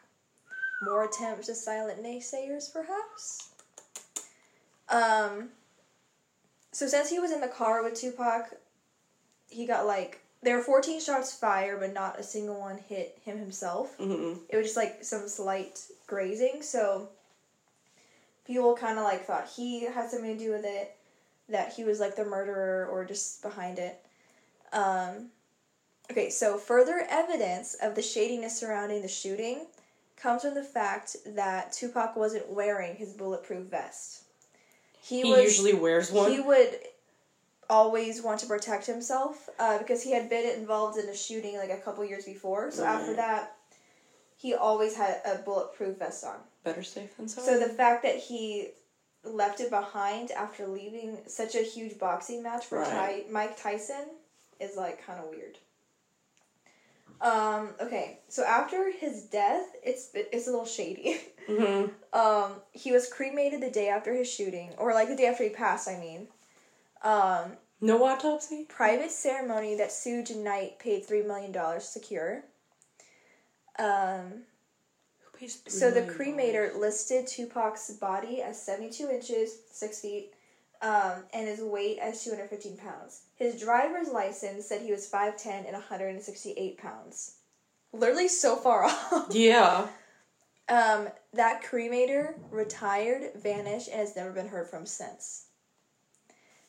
More 0.83 1.05
attempts 1.05 1.47
to 1.47 1.55
silent 1.55 2.03
naysayers, 2.03 2.73
perhaps. 2.73 3.51
Um. 4.89 5.51
So 6.73 6.87
since 6.87 7.11
he 7.11 7.19
was 7.19 7.33
in 7.33 7.41
the 7.41 7.49
car 7.49 7.83
with 7.83 7.95
Tupac, 7.95 8.55
he 9.49 9.67
got 9.67 9.87
like 9.87 10.20
there 10.43 10.57
were 10.57 10.63
14 10.63 11.01
shots 11.01 11.35
fired, 11.35 11.81
but 11.81 11.93
not 11.93 12.19
a 12.19 12.23
single 12.23 12.59
one 12.59 12.79
hit 12.89 13.19
him 13.25 13.39
himself. 13.39 13.97
Mm-hmm. 13.99 14.41
It 14.49 14.57
was 14.57 14.67
just 14.67 14.77
like 14.77 15.05
some 15.05 15.29
slight 15.29 15.81
grazing. 16.07 16.63
So 16.63 17.09
people 18.47 18.77
kind 18.77 18.99
of 18.99 19.05
like 19.05 19.25
thought 19.25 19.51
he 19.55 19.85
had 19.85 20.11
something 20.11 20.37
to 20.37 20.45
do 20.45 20.51
with 20.51 20.65
it, 20.65 20.97
that 21.49 21.75
he 21.75 21.85
was 21.85 22.01
like 22.01 22.17
the 22.17 22.25
murderer 22.25 22.89
or 22.91 23.05
just 23.05 23.43
behind 23.43 23.79
it. 23.79 24.01
Um, 24.73 25.29
okay, 26.11 26.31
so 26.31 26.57
further 26.57 27.07
evidence 27.11 27.77
of 27.83 27.95
the 27.95 28.03
shadiness 28.03 28.59
surrounding 28.59 29.03
the 29.03 29.09
shooting 29.09 29.67
comes 30.17 30.43
from 30.43 30.55
the 30.55 30.63
fact 30.63 31.17
that 31.27 31.73
Tupac 31.73 32.17
wasn't 32.17 32.49
wearing 32.49 32.97
his 32.97 33.13
bulletproof 33.13 33.67
vest. 33.67 34.23
He, 35.03 35.23
he 35.23 35.31
was, 35.31 35.43
usually 35.43 35.75
wears 35.75 36.11
one. 36.13 36.31
He 36.31 36.41
would 36.41 36.79
always 37.71 38.21
want 38.23 38.41
to 38.41 38.47
protect 38.47 38.85
himself 38.87 39.49
uh, 39.59 39.79
because 39.79 40.03
he 40.03 40.13
had 40.13 40.29
been 40.29 40.59
involved 40.59 40.99
in 40.99 41.09
a 41.09 41.17
shooting 41.17 41.57
like 41.57 41.71
a 41.71 41.79
couple 41.79 42.05
years 42.05 42.25
before. 42.27 42.71
So 42.71 42.85
right. 42.85 43.01
after 43.01 43.15
that, 43.17 43.57
he 44.37 44.55
always 44.55 44.97
had 44.97 45.23
a 45.25 45.37
bulletproof 45.37 45.99
vest 45.99 46.25
on. 46.25 46.37
Better 46.65 46.83
safe 46.83 47.17
than 47.17 47.29
sorry. 47.29 47.47
So 47.47 47.59
the 47.59 47.73
fact 47.73 48.03
that 48.03 48.17
he 48.17 48.69
left 49.25 49.61
it 49.61 49.71
behind 49.71 50.31
after 50.33 50.67
leaving 50.67 51.19
such 51.27 51.55
a 51.55 51.63
huge 51.63 51.99
boxing 51.99 52.43
match 52.43 52.67
for 52.67 52.79
right. 52.79 53.25
Ty- 53.27 53.31
Mike 53.31 53.61
Tyson 53.61 54.07
is 54.59 54.77
like 54.77 55.07
kind 55.07 55.21
of 55.21 55.31
weird. 55.31 55.57
Um, 57.21 57.75
okay, 57.83 58.19
so 58.29 58.45
after 58.45 58.91
his 58.91 59.25
death, 59.25 59.67
it's 59.83 60.11
it's 60.15 60.49
a 60.49 60.51
little 60.51 60.67
shady. 60.67 61.19
Mm-hmm. 61.49 61.89
um, 62.19 62.53
he 62.73 62.93
was 62.93 63.13
cremated 63.13 63.61
the 63.61 63.71
day 63.71 63.89
after 63.89 64.15
his 64.15 64.31
shooting, 64.31 64.71
or 64.79 64.95
like 64.95 65.09
the 65.09 65.17
day 65.17 65.27
after 65.27 65.45
he 65.45 65.51
passed. 65.51 65.87
I 65.87 65.99
mean, 65.99 66.29
um, 67.03 67.57
no 67.81 68.05
autopsy? 68.05 68.67
Private 68.69 69.11
ceremony 69.11 69.75
that 69.77 69.89
Suge 69.89 70.37
Knight 70.37 70.79
paid 70.79 71.07
$3 71.07 71.27
million 71.27 71.53
to 71.53 71.81
secure. 71.81 72.45
Um, 73.79 74.43
Who 75.23 75.39
pays 75.39 75.63
So 75.67 75.91
the 75.91 76.03
cremator 76.03 76.79
listed 76.79 77.27
Tupac's 77.27 77.91
body 77.93 78.43
as 78.43 78.61
72 78.61 79.09
inches, 79.09 79.59
6 79.73 80.01
feet, 80.01 80.33
um, 80.83 81.25
and 81.33 81.49
his 81.49 81.61
weight 81.61 81.99
as 81.99 82.23
215 82.23 82.77
pounds. 82.77 83.23
His 83.37 83.61
driver's 83.61 84.09
license 84.09 84.67
said 84.67 84.83
he 84.83 84.93
was 84.93 85.11
5'10 85.11 85.65
and 85.67 85.73
168 85.73 86.79
pounds. 86.79 87.37
Literally 87.93 88.29
so 88.29 88.57
far 88.57 88.85
off. 89.13 89.29
Yeah. 89.31 89.89
Um, 90.69 91.09
that 91.33 91.65
cremator 91.65 92.35
retired, 92.51 93.33
vanished, 93.35 93.89
and 93.89 94.01
has 94.01 94.15
never 94.15 94.31
been 94.31 94.49
heard 94.49 94.69
from 94.69 94.87
since. 94.87 95.47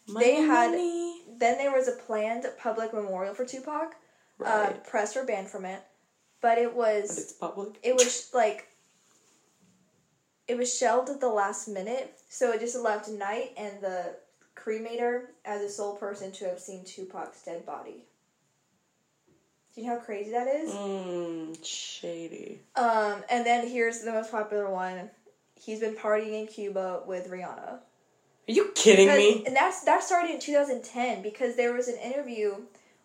They 0.08 0.36
had 0.36 0.72
money. 0.72 1.22
then 1.38 1.58
there 1.58 1.72
was 1.72 1.88
a 1.88 1.94
planned 1.94 2.46
public 2.62 2.94
memorial 2.94 3.34
for 3.34 3.46
Tupac. 3.46 3.96
Uh, 4.40 4.44
right. 4.44 4.70
Uh, 4.70 4.74
press 4.80 5.16
were 5.16 5.24
banned 5.26 5.48
from 5.50 5.66
it, 5.66 5.82
but 6.42 6.58
it 6.58 6.76
was. 6.76 7.10
But 7.10 7.18
it's 7.18 7.34
public. 7.34 7.80
It 7.84 7.94
was 7.94 8.30
like. 8.34 8.68
It 10.48 10.58
was 10.58 10.76
shelved 10.76 11.10
at 11.10 11.22
the 11.22 11.30
last 11.30 11.68
minute, 11.70 12.20
so 12.28 12.52
it 12.52 12.60
just 12.60 12.76
left 12.78 13.08
Knight 13.10 13.52
and 13.58 13.80
the 13.82 14.16
cremator 14.56 15.28
as 15.46 15.62
the 15.62 15.70
sole 15.70 15.96
person 15.96 16.32
to 16.34 16.46
have 16.46 16.60
seen 16.60 16.84
Tupac's 16.84 17.44
dead 17.44 17.66
body. 17.66 18.04
Do 19.74 19.82
you 19.82 19.88
know 19.88 19.98
how 19.98 20.04
crazy 20.04 20.32
that 20.32 20.48
is? 20.48 20.72
Mmm, 20.72 21.66
shady. 21.66 22.60
Um, 22.76 23.24
and 23.30 23.46
then 23.46 23.68
here's 23.68 24.02
the 24.02 24.12
most 24.12 24.30
popular 24.32 24.70
one. 24.70 25.10
He's 25.56 25.80
been 25.80 25.96
partying 25.96 26.42
in 26.42 26.48
Cuba 26.48 27.04
with 27.06 27.30
Rihanna. 27.30 27.80
Are 28.52 28.54
you 28.54 28.72
kidding 28.76 29.08
because, 29.08 29.18
me? 29.18 29.44
And 29.46 29.56
that's 29.56 29.82
that 29.84 30.04
started 30.04 30.32
in 30.32 30.40
2010 30.40 31.22
because 31.22 31.56
there 31.56 31.74
was 31.74 31.88
an 31.88 31.98
interview 31.98 32.56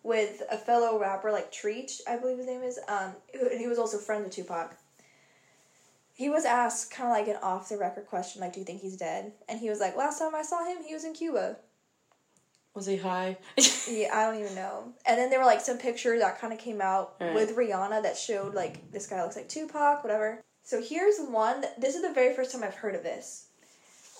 with 0.03 0.43
a 0.51 0.57
fellow 0.57 0.99
rapper 0.99 1.31
like 1.31 1.51
Treach, 1.53 2.01
I 2.07 2.17
believe 2.17 2.37
his 2.37 2.47
name 2.47 2.63
is, 2.63 2.79
um, 2.87 3.13
and 3.33 3.59
he 3.59 3.67
was 3.67 3.77
also 3.79 3.97
friends 3.97 4.25
with 4.25 4.33
Tupac. 4.33 4.75
He 6.13 6.29
was 6.29 6.45
asked 6.45 6.91
kind 6.91 7.09
of 7.09 7.17
like 7.17 7.27
an 7.33 7.41
off 7.41 7.69
the 7.69 7.77
record 7.77 8.07
question, 8.07 8.41
like, 8.41 8.53
"Do 8.53 8.59
you 8.59 8.65
think 8.65 8.81
he's 8.81 8.97
dead?" 8.97 9.31
And 9.47 9.59
he 9.59 9.69
was 9.69 9.79
like, 9.79 9.95
"Last 9.95 10.19
time 10.19 10.35
I 10.35 10.41
saw 10.41 10.65
him, 10.65 10.83
he 10.85 10.93
was 10.93 11.05
in 11.05 11.13
Cuba." 11.13 11.57
Was 12.73 12.85
he 12.85 12.97
high? 12.97 13.37
Yeah, 13.89 14.09
I 14.13 14.25
don't 14.25 14.41
even 14.41 14.53
know. 14.53 14.93
And 15.05 15.17
then 15.17 15.29
there 15.29 15.39
were 15.39 15.45
like 15.45 15.61
some 15.61 15.77
pictures 15.77 16.19
that 16.19 16.39
kind 16.41 16.51
of 16.51 16.59
came 16.59 16.81
out 16.81 17.15
Right. 17.21 17.33
with 17.33 17.55
Rihanna 17.55 18.03
that 18.03 18.17
showed 18.17 18.53
like 18.53 18.91
this 18.91 19.07
guy 19.07 19.23
looks 19.23 19.37
like 19.37 19.47
Tupac, 19.47 20.03
whatever. 20.03 20.43
So 20.63 20.81
here's 20.81 21.19
one. 21.19 21.61
That, 21.61 21.79
this 21.79 21.95
is 21.95 22.01
the 22.01 22.13
very 22.13 22.35
first 22.35 22.51
time 22.51 22.63
I've 22.63 22.75
heard 22.75 22.95
of 22.95 23.03
this. 23.03 23.47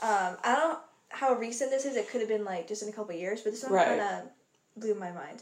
Um, 0.01 0.37
I 0.43 0.55
don't 0.55 0.79
how 1.09 1.33
recent 1.33 1.71
this 1.71 1.85
is. 1.85 1.95
It 1.95 2.09
could 2.09 2.21
have 2.21 2.29
been 2.29 2.45
like 2.45 2.67
just 2.67 2.83
in 2.83 2.89
a 2.89 2.91
couple 2.91 3.13
years, 3.15 3.41
but 3.41 3.51
this 3.51 3.63
one 3.63 3.73
Right. 3.73 3.87
kind 3.87 4.01
of 4.01 4.29
blew 4.75 4.95
my 4.95 5.11
mind. 5.11 5.41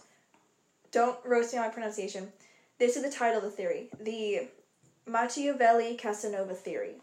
Don't 0.91 1.17
roast 1.25 1.53
me 1.53 1.59
on 1.59 1.65
my 1.65 1.73
pronunciation. 1.73 2.31
This 2.77 2.95
is 2.95 3.03
the 3.03 3.09
title 3.09 3.37
of 3.37 3.43
the 3.43 3.51
theory: 3.51 3.89
the 3.99 4.47
Machiavelli 5.05 5.95
Casanova 5.95 6.55
theory. 6.55 6.95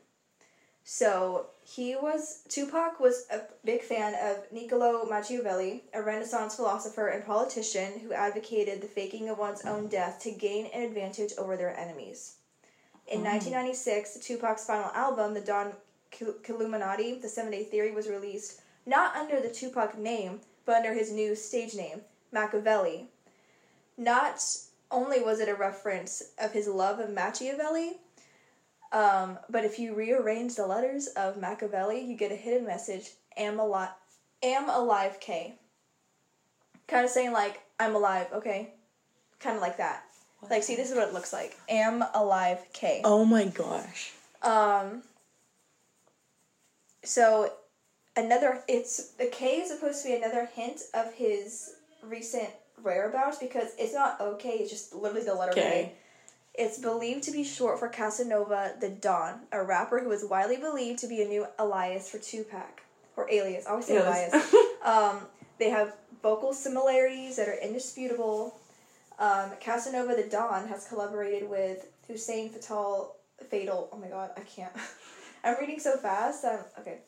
So 0.85 1.46
he 1.64 1.94
was 1.94 2.42
Tupac 2.48 2.98
was 2.98 3.27
a 3.31 3.42
big 3.64 3.83
fan 3.83 4.14
of 4.14 4.51
Niccolo 4.51 5.05
Machiavelli, 5.09 5.85
a 5.94 6.03
Renaissance 6.03 6.57
philosopher 6.57 7.09
and 7.09 7.25
politician 7.25 8.01
who 8.01 8.12
advocated 8.12 8.81
the 8.81 8.88
faking 8.88 9.29
of 9.29 9.38
one's 9.38 9.64
own 9.64 9.87
death 9.87 10.20
to 10.22 10.33
gain 10.33 10.66
an 10.66 10.83
advantage 10.83 11.33
over 11.38 11.57
their 11.57 11.77
enemies. 11.77 12.37
In 13.07 13.20
mm. 13.20 13.25
1996, 13.25 14.18
Tupac's 14.18 14.66
final 14.66 14.90
album, 14.92 15.35
the 15.35 15.40
Don 15.40 15.72
Illuminati, 16.48 17.14
the 17.14 17.28
Seven 17.28 17.50
Day 17.50 17.64
Theory, 17.64 17.92
was 17.92 18.08
released 18.08 18.61
not 18.87 19.14
under 19.16 19.40
the 19.40 19.50
Tupac 19.50 19.96
name, 19.96 20.40
but 20.64 20.76
under 20.76 20.92
his 20.92 21.12
new 21.12 21.35
stage 21.35 21.74
name, 21.74 22.00
Machiavelli. 22.32 23.08
Not 23.96 24.44
only 24.90 25.20
was 25.20 25.40
it 25.40 25.48
a 25.48 25.54
reference 25.54 26.22
of 26.38 26.52
his 26.52 26.66
love 26.66 26.98
of 26.98 27.11
Machiavelli, 27.11 27.98
um, 28.92 29.38
but 29.48 29.64
if 29.64 29.78
you 29.78 29.94
rearrange 29.94 30.54
the 30.54 30.66
letters 30.66 31.08
of 31.08 31.38
Machiavelli, 31.38 32.00
you 32.00 32.16
get 32.16 32.32
a 32.32 32.37
hidden 32.37 32.66
message: 32.66 33.12
"Am 33.37 33.58
alive, 33.58 33.90
am 34.42 34.68
alive, 34.68 35.18
K." 35.20 35.54
Kind 36.88 37.04
of 37.04 37.11
saying 37.11 37.32
like, 37.32 37.62
"I'm 37.80 37.94
alive," 37.94 38.26
okay, 38.35 38.74
kind 39.40 39.56
of 39.56 39.62
like 39.62 39.78
that. 39.78 40.04
Like, 40.50 40.62
see, 40.62 40.76
this 40.76 40.90
is 40.90 40.96
what 40.96 41.08
it 41.08 41.14
looks 41.14 41.32
like: 41.32 41.56
"Am 41.68 42.04
alive, 42.14 42.58
K." 42.72 43.00
oh 43.04 43.24
my 43.24 43.46
gosh. 43.46 44.12
Um. 44.42 45.02
So, 47.04 47.52
another 48.16 48.62
it's 48.68 49.12
the 49.12 49.26
K 49.26 49.60
is 49.60 49.70
supposed 49.70 50.02
to 50.02 50.08
be 50.08 50.14
another 50.14 50.46
hint 50.46 50.82
of 50.94 51.12
his 51.14 51.74
recent 52.02 52.48
whereabouts 52.82 53.38
because 53.38 53.70
it's 53.78 53.94
not 53.94 54.20
okay. 54.20 54.58
It's 54.60 54.70
just 54.70 54.94
literally 54.94 55.24
the 55.24 55.34
letter 55.34 55.52
K. 55.52 55.92
It's 56.54 56.78
believed 56.78 57.22
to 57.24 57.30
be 57.30 57.44
short 57.44 57.78
for 57.78 57.88
Casanova 57.88 58.74
the 58.78 58.90
Don, 58.90 59.40
a 59.52 59.62
rapper 59.62 60.00
who 60.00 60.10
is 60.10 60.24
widely 60.24 60.58
believed 60.58 60.98
to 60.98 61.08
be 61.08 61.22
a 61.22 61.26
new 61.26 61.46
alias 61.58 62.10
for 62.10 62.18
Tupac 62.18 62.82
or 63.16 63.30
alias. 63.30 63.66
I 63.66 63.70
always 63.70 63.86
say 63.86 63.96
Alias. 63.96 64.34
alias. 64.34 64.54
um, 64.84 65.20
they 65.58 65.70
have 65.70 65.94
vocal 66.22 66.52
similarities 66.52 67.36
that 67.36 67.48
are 67.48 67.56
indisputable. 67.56 68.58
Um, 69.18 69.50
Casanova 69.60 70.14
the 70.14 70.28
Don 70.28 70.68
has 70.68 70.86
collaborated 70.86 71.48
with 71.48 71.86
Hussein 72.06 72.50
Fatal 72.50 73.16
Fatal. 73.48 73.88
Oh 73.92 73.96
my 73.96 74.08
god, 74.08 74.30
I 74.36 74.40
can't. 74.40 74.72
I'm 75.44 75.57
reading 75.61 75.78
so 75.78 75.96
fast. 75.96 76.44
Um, 76.44 76.61
okay. 76.78 76.98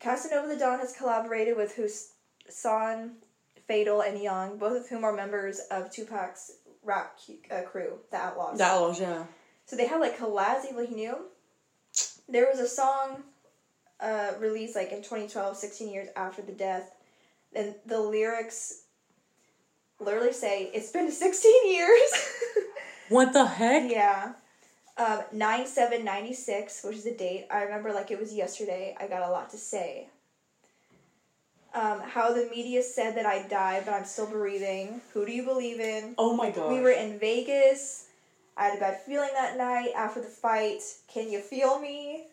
Casanova 0.00 0.48
the 0.48 0.56
Don 0.56 0.78
has 0.78 0.92
collaborated 0.96 1.56
with 1.56 1.74
Hussein 1.74 3.12
Fatal 3.66 4.02
and 4.02 4.20
Young, 4.22 4.58
both 4.58 4.84
of 4.84 4.88
whom 4.88 5.04
are 5.04 5.12
members 5.12 5.60
of 5.70 5.90
Tupac's 5.90 6.52
rap 6.84 7.18
cu- 7.26 7.54
uh, 7.54 7.62
crew, 7.62 7.98
the 8.10 8.16
Outlaws. 8.16 8.58
That 8.58 8.80
was 8.80 9.00
yeah. 9.00 9.24
So 9.64 9.74
they 9.76 9.86
had 9.86 10.00
like 10.00 10.18
collabs 10.18 10.72
like 10.74 10.88
he 10.88 10.94
knew. 10.94 11.16
There 12.28 12.46
was 12.48 12.60
a 12.60 12.68
song 12.68 13.22
uh, 14.00 14.32
released 14.38 14.76
like 14.76 14.92
in 14.92 14.98
2012, 14.98 15.56
16 15.56 15.92
years 15.92 16.08
after 16.16 16.42
the 16.42 16.52
death. 16.52 16.90
And 17.54 17.74
the 17.86 18.00
lyrics 18.00 18.82
literally 19.98 20.32
say, 20.32 20.70
It's 20.74 20.92
been 20.92 21.10
16 21.10 21.72
years. 21.72 22.00
What 23.08 23.32
the 23.32 23.46
heck? 23.46 23.88
yeah. 23.88 24.32
Um, 24.98 25.20
9796, 25.32 26.84
which 26.84 26.96
is 26.96 27.04
the 27.04 27.12
date. 27.12 27.46
I 27.50 27.62
remember 27.62 27.92
like 27.92 28.10
it 28.10 28.18
was 28.18 28.32
yesterday. 28.34 28.96
I 28.98 29.06
got 29.06 29.28
a 29.28 29.30
lot 29.30 29.50
to 29.50 29.58
say. 29.58 30.08
Um, 31.74 32.00
how 32.00 32.32
the 32.32 32.48
media 32.50 32.82
said 32.82 33.14
that 33.16 33.26
I 33.26 33.46
died, 33.46 33.82
but 33.84 33.92
I'm 33.92 34.06
still 34.06 34.26
breathing. 34.26 35.02
Who 35.12 35.26
do 35.26 35.32
you 35.32 35.44
believe 35.44 35.78
in? 35.78 36.14
Oh 36.16 36.34
my 36.34 36.50
god. 36.50 36.72
We 36.72 36.80
were 36.80 36.92
in 36.92 37.18
Vegas. 37.18 38.06
I 38.56 38.68
had 38.68 38.78
a 38.78 38.80
bad 38.80 39.02
feeling 39.02 39.28
that 39.34 39.58
night 39.58 39.90
after 39.94 40.22
the 40.22 40.28
fight. 40.28 40.80
Can 41.12 41.30
you 41.30 41.40
feel 41.40 41.78
me? 41.78 42.24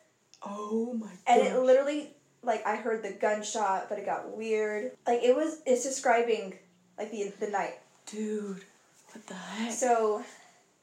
Oh 0.41 0.93
my 0.93 1.07
god. 1.07 1.17
And 1.27 1.41
it 1.41 1.59
literally, 1.59 2.11
like, 2.43 2.65
I 2.65 2.77
heard 2.77 3.03
the 3.03 3.11
gunshot, 3.11 3.87
but 3.89 3.99
it 3.99 4.05
got 4.05 4.37
weird. 4.37 4.91
Like, 5.05 5.21
it 5.21 5.35
was, 5.35 5.59
it's 5.65 5.83
describing, 5.83 6.57
like, 6.97 7.11
the, 7.11 7.33
the 7.41 7.49
night. 7.49 7.79
Dude, 8.05 8.63
what 9.11 9.27
the 9.27 9.33
heck? 9.33 9.73
So, 9.73 10.23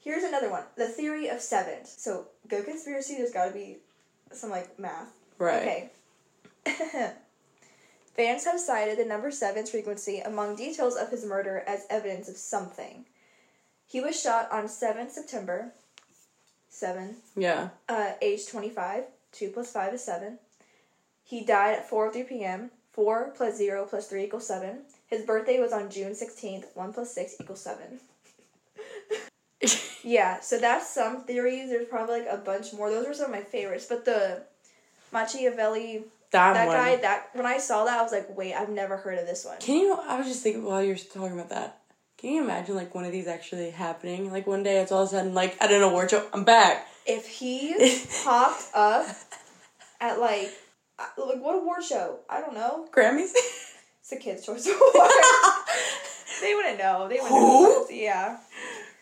here's 0.03 0.25
another 0.25 0.51
one 0.51 0.65
the 0.77 0.89
theory 0.89 1.29
of 1.29 1.41
seven. 1.41 1.85
So, 1.85 2.27
go 2.49 2.63
conspiracy, 2.63 3.17
there's 3.17 3.33
gotta 3.33 3.53
be 3.53 3.79
some, 4.33 4.51
like, 4.51 4.79
math. 4.79 5.09
right. 5.39 5.91
Okay. 6.67 7.11
Fans 8.17 8.45
have 8.45 8.61
cited 8.61 8.99
the 8.99 9.05
number 9.05 9.31
seven's 9.31 9.71
frequency 9.71 10.19
among 10.21 10.57
details 10.57 10.97
of 10.97 11.11
his 11.11 11.25
murder 11.25 11.63
as 11.67 11.87
evidence 11.89 12.29
of 12.29 12.37
something. 12.37 13.07
He 13.87 14.01
was 14.01 14.21
shot 14.21 14.51
on 14.53 14.69
7 14.69 15.09
September, 15.11 15.73
7, 16.69 17.17
Yeah. 17.37 17.71
uh, 17.89 18.13
age 18.21 18.47
25. 18.49 19.05
2 19.33 19.51
plus 19.51 19.73
5 19.73 19.95
is 19.95 20.05
7. 20.05 20.39
He 21.25 21.45
died 21.45 21.75
at 21.79 21.91
4.03 21.91 22.29
p.m. 22.29 22.71
4 22.93 23.33
plus 23.37 23.57
0 23.57 23.87
plus 23.87 24.09
3 24.09 24.25
equals 24.25 24.47
7. 24.47 24.81
His 25.07 25.25
birthday 25.25 25.59
was 25.61 25.73
on 25.73 25.89
June 25.91 26.13
16th. 26.13 26.65
1 26.75 26.93
plus 26.93 27.15
6 27.15 27.37
equals 27.41 27.61
7. 27.63 28.01
Yeah, 30.03 30.41
so 30.41 30.59
that's 30.59 30.89
some 30.89 31.25
theories. 31.25 31.69
There's 31.69 31.89
probably 31.89 32.21
like 32.21 32.29
a 32.31 32.39
bunch 32.39 32.73
more. 32.73 32.91
Those 32.91 33.07
were 33.07 33.15
some 33.15 33.27
of 33.27 33.33
my 33.33 33.43
favorites. 33.43 33.87
But 33.89 34.05
the 34.05 34.43
Machiavelli 35.13 36.05
that, 36.33 36.55
that 36.55 36.69
guy 36.69 36.97
that 36.97 37.31
when 37.33 37.47
I 37.47 37.59
saw 37.59 37.85
that 37.85 37.99
I 37.99 38.03
was 38.03 38.13
like, 38.13 38.37
wait, 38.37 38.55
I've 38.55 38.69
never 38.69 38.97
heard 38.97 39.19
of 39.19 39.27
this 39.27 39.45
one. 39.45 39.59
Can 39.59 39.77
you? 39.77 39.95
I 39.95 40.17
was 40.17 40.27
just 40.27 40.43
thinking 40.43 40.65
while 40.65 40.83
you're 40.83 40.97
talking 40.97 41.33
about 41.33 41.51
that. 41.51 41.79
Can 42.19 42.31
you 42.31 42.45
imagine 42.45 42.77
like 42.77 42.95
one 42.95 43.05
of 43.05 43.13
these 43.13 43.27
actually 43.27 43.71
happening? 43.71 44.31
Like 44.31 44.47
one 44.47 44.63
day 44.63 44.81
it's 44.81 44.93
all 44.93 45.03
of 45.03 45.09
a 45.09 45.11
sudden 45.11 45.35
like 45.35 45.57
at 45.61 45.73
an 45.73 45.83
award 45.83 46.11
show, 46.11 46.27
I'm 46.33 46.45
back. 46.45 46.87
If 47.07 47.27
he 47.27 47.75
popped 48.25 48.65
up 48.75 49.07
at 50.01 50.21
like 50.21 50.53
uh, 50.99 51.07
like 51.17 51.43
what 51.43 51.57
award 51.57 51.83
show? 51.83 52.21
I 52.29 52.41
don't 52.41 52.55
know. 52.55 52.87
Grammys. 52.93 53.33
It's 53.33 54.13
a 54.13 54.17
Kids 54.17 54.45
Choice 54.45 54.67
Award. 54.67 55.11
they 56.41 56.55
wouldn't 56.55 56.79
know. 56.79 57.09
They 57.09 57.17
wouldn't 57.17 57.31
know. 57.31 57.65
Who? 57.65 57.81
was. 57.81 57.93
Yeah. 57.93 58.39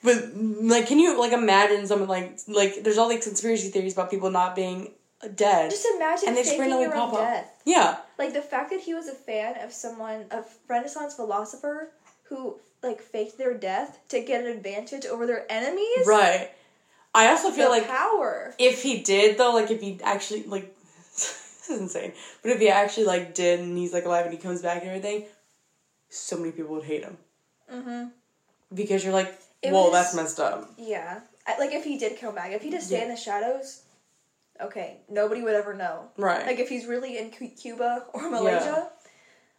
But 0.02 0.32
like, 0.34 0.87
can 0.87 0.98
you 0.98 1.18
like 1.18 1.32
imagine 1.32 1.87
someone 1.87 2.08
like 2.08 2.38
like 2.48 2.82
there's 2.84 2.98
all 2.98 3.08
these 3.08 3.24
conspiracy 3.24 3.68
theories 3.68 3.92
about 3.94 4.11
people 4.11 4.30
not 4.30 4.54
being 4.56 4.92
dead. 5.34 5.70
Just 5.70 5.87
imagine 5.96 6.28
And 6.28 6.37
they 6.37 6.42
just 6.44 6.56
faking 6.56 6.70
your 6.80 6.94
own 6.94 7.11
pop 7.11 7.14
up. 7.14 7.18
death. 7.20 7.62
yeah. 7.64 7.96
Like 8.18 8.32
the 8.32 8.42
fact 8.42 8.70
that 8.70 8.80
he 8.80 8.94
was 8.94 9.08
a 9.08 9.14
fan 9.14 9.56
of 9.64 9.72
someone, 9.72 10.26
a 10.30 10.44
Renaissance 10.68 11.14
philosopher 11.14 11.90
who 12.24 12.56
like 12.82 13.00
faked 13.02 13.37
their 13.38 13.54
death 13.54 13.98
to 14.11 14.20
get 14.22 14.44
an 14.44 14.46
advantage 14.50 15.04
over 15.06 15.26
their 15.26 15.44
enemies. 15.50 16.06
Right. 16.06 16.50
I 17.14 17.28
also 17.30 17.50
The 17.50 17.56
feel 17.56 17.70
like 17.70 17.88
power. 17.88 18.54
if 18.58 18.82
he 18.82 19.00
did 19.02 19.38
though, 19.38 19.52
like 19.52 19.70
if 19.72 19.80
he 19.80 19.98
actually 20.04 20.44
like 20.44 20.72
this 21.14 21.68
is 21.68 21.80
insane. 21.80 22.12
But 22.42 22.52
if 22.52 22.61
he 22.61 22.68
actually 22.68 23.06
like 23.06 23.34
did 23.34 23.58
and 23.58 23.76
he's 23.76 23.92
like 23.92 24.04
alive 24.04 24.24
and 24.26 24.32
he 24.34 24.40
comes 24.40 24.62
back 24.62 24.82
and 24.82 24.88
everything, 24.90 25.24
so 26.11 26.37
many 26.37 26.52
people 26.52 26.76
would 26.76 26.84
hate 26.84 27.02
him. 27.02 27.16
Mm-hmm. 27.72 28.04
Because 28.72 29.02
you're 29.02 29.12
like, 29.12 29.34
It 29.62 29.72
whoa, 29.72 29.84
was- 29.84 29.92
that's 29.92 30.14
messed 30.14 30.40
up. 30.40 30.70
Yeah. 30.78 31.20
Like 31.58 31.72
if 31.72 31.84
he 31.84 31.98
did 31.98 32.20
come 32.20 32.34
back, 32.34 32.52
if 32.52 32.62
he 32.62 32.70
just 32.70 32.88
stayed 32.88 33.04
in 33.04 33.08
the 33.08 33.16
shadows, 33.16 33.82
okay, 34.60 34.98
nobody 35.08 35.42
would 35.42 35.54
ever 35.54 35.74
know. 35.74 36.10
Right. 36.18 36.46
Like 36.46 36.58
if 36.58 36.68
he's 36.68 36.86
really 36.86 37.16
in 37.16 37.30
Cu- 37.30 37.48
Cuba 37.48 38.04
or 38.12 38.30
Malaysia, 38.30 38.90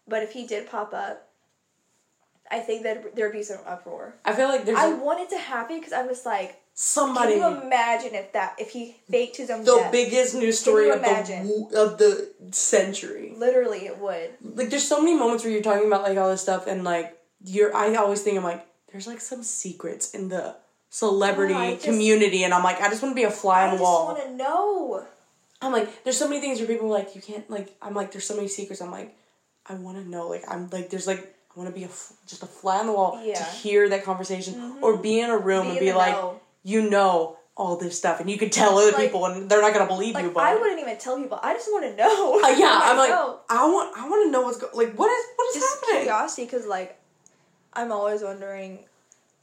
but 0.08 0.22
if 0.22 0.32
he 0.32 0.46
did 0.46 0.70
pop 0.70 0.94
up, 0.94 1.30
I 2.52 2.60
think 2.60 2.84
that 2.84 3.16
there'd 3.16 3.32
be 3.32 3.44
some 3.44 3.60
uproar. 3.66 4.16
I 4.26 4.34
feel 4.34 4.50
like 4.50 4.66
there's 4.66 4.78
I 4.78 4.94
wanted 4.94 5.30
to 5.30 5.38
happen 5.38 5.80
because 5.80 5.94
I 5.94 6.04
was 6.04 6.26
like, 6.26 6.60
somebody 6.74 7.34
can 7.40 7.54
you 7.54 7.62
imagine 7.62 8.16
if 8.16 8.34
that 8.34 8.56
if 8.58 8.72
he 8.72 8.96
faked 9.10 9.38
his 9.38 9.50
own 9.50 9.64
the 9.66 9.76
death? 9.76 9.92
biggest 9.92 10.36
news 10.36 10.60
story 10.60 10.90
of 10.90 11.02
the 11.02 11.70
of 11.76 11.98
the 11.98 12.32
century. 12.52 13.34
Literally, 13.36 13.86
it 13.86 13.98
would. 14.00 14.32
Like 14.42 14.70
there's 14.70 14.88
so 14.88 15.00
many 15.02 15.16
moments 15.16 15.44
where 15.44 15.54
you're 15.54 15.62
talking 15.62 15.88
about 15.88 16.04
like 16.04 16.18
all 16.18 16.30
this 16.30 16.42
stuff 16.42 16.68
and 16.68 16.84
like 16.84 17.18
you're 17.44 17.76
I 17.76 17.94
always 17.96 18.22
think 18.22 18.38
I'm 18.38 18.44
like 18.44 18.66
there's 18.92 19.08
like 19.08 19.22
some 19.22 19.44
secrets 19.44 20.14
in 20.14 20.30
the 20.30 20.56
celebrity 20.90 21.54
I 21.54 21.74
just- 21.74 21.86
community 21.86 22.44
and 22.44 22.54
I'm 22.54 22.64
like 22.64 22.82
I 22.82 22.90
just 22.90 23.02
want 23.02 23.12
to 23.14 23.16
be 23.16 23.24
a 23.24 23.32
fly 23.32 23.68
on 23.68 23.78
the 23.78 23.82
wall. 23.82 24.10
I 24.12 24.16
just 24.16 24.28
want 24.28 24.38
to 24.40 24.44
know. 24.44 25.06
I'm 25.62 25.74
like, 25.74 26.04
there's 26.06 26.18
so 26.18 26.28
many 26.28 26.40
things 26.40 26.60
where 26.60 26.68
people 26.68 26.88
are 26.88 26.98
like, 27.00 27.16
you 27.16 27.22
can't 27.22 27.50
like. 27.50 27.76
I'm 27.82 27.94
like, 27.94 28.12
there's 28.12 28.26
so 28.26 28.36
many 28.36 28.48
secrets. 28.48 28.82
I'm 28.82 28.92
like, 28.92 29.16
I 29.68 29.74
want 29.74 29.98
to 30.02 30.10
know. 30.10 30.30
Like, 30.30 30.44
I'm 30.48 30.70
like, 30.70 30.90
there's 30.90 31.06
like, 31.06 31.20
I 31.20 31.60
want 31.60 31.70
to 31.70 31.76
be 31.76 31.84
a 31.84 31.88
f- 31.88 32.14
just 32.28 32.44
a 32.44 32.46
fly 32.46 32.78
on 32.80 32.88
the 32.88 32.94
wall 32.94 33.18
to 33.20 33.28
Yeah. 33.28 33.36
Mm-hmm. 33.36 33.58
hear 33.58 33.90
that 33.90 34.06
conversation 34.06 34.78
or 34.82 34.96
be 34.98 35.20
in 35.20 35.30
a 35.30 35.38
room 35.38 35.66
Be 35.66 35.70
and 35.72 35.80
be 35.80 35.92
like, 35.94 36.14
know. 36.14 36.40
you 36.64 36.90
know 36.90 37.36
all 37.58 37.76
this 37.76 37.98
stuff 37.98 38.22
and 38.22 38.30
you 38.32 38.38
could 38.38 38.54
tell 38.54 38.78
other 38.78 38.94
Like- 38.94 39.08
people 39.08 39.26
and 39.26 39.50
they're 39.50 39.62
not 39.62 39.74
gonna 39.74 39.86
believe 39.86 40.18
you. 40.18 40.32
But 40.32 40.44
I 40.44 40.56
wouldn't 40.56 40.80
even 40.80 40.98
tell 40.98 41.22
people. 41.22 41.38
I 41.44 41.54
just 41.54 41.68
want 41.70 41.84
to 41.92 41.96
know. 41.98 42.40
Uh, 42.42 42.48
yeah, 42.48 42.80
I'm 42.84 42.98
like, 42.98 43.10
myself. 43.10 43.42
I 43.50 43.66
want, 43.70 43.98
I 43.98 44.08
want 44.10 44.26
to 44.28 44.32
know 44.32 44.42
what's 44.44 44.58
go- 44.60 44.70
like. 44.74 44.94
What 44.96 45.12
is, 45.12 45.26
what 45.36 45.50
is 45.50 45.62
just 45.62 45.76
happening? 45.84 46.04
curiosity 46.04 46.46
because 46.46 46.66
like 46.66 46.98
I'm 47.80 47.92
always 47.92 48.22
wondering, 48.22 48.80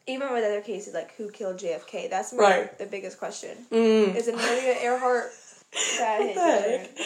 even 0.07 0.33
with 0.33 0.45
other 0.45 0.61
cases 0.61 0.95
like 0.95 1.15
who 1.17 1.31
killed 1.31 1.57
JFK. 1.59 2.11
That's 2.11 2.33
my, 2.33 2.43
Right. 2.43 2.79
the 2.79 2.87
biggest 2.87 3.19
question. 3.19 3.57
Mm. 3.71 4.15
Is 4.15 4.29
it 4.29 4.35
Amelia 4.35 4.77
Earhart 4.83 5.31
that 5.99 6.21
hit 6.23 6.35
the 6.35 6.41
heck? 6.41 6.81
Hitler? 6.81 7.05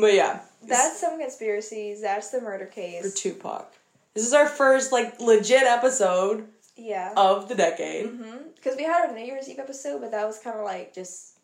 But 0.00 0.14
yeah, 0.14 0.40
That's 0.66 1.00
some 1.00 1.18
conspiracies. 1.18 2.02
That's 2.02 2.30
the 2.30 2.40
murder 2.40 2.66
case. 2.66 3.10
for. 3.12 3.16
Tupac. 3.16 3.72
This 4.14 4.26
is 4.26 4.32
our 4.34 4.46
first 4.48 4.92
like 4.92 5.20
legit 5.20 5.62
episode 5.62 6.46
Yeah. 6.76 7.12
of 7.16 7.48
the 7.48 7.54
decade. 7.54 8.10
Because 8.56 8.76
we 8.76 8.84
had 8.84 9.10
a 9.10 9.14
New 9.14 9.24
Year's 9.24 9.48
Eve 9.48 9.58
episode, 9.58 10.00
but 10.00 10.10
that 10.12 10.26
was 10.26 10.38
kind 10.38 10.56
of 10.58 10.64
like 10.64 10.94
just 10.94 11.38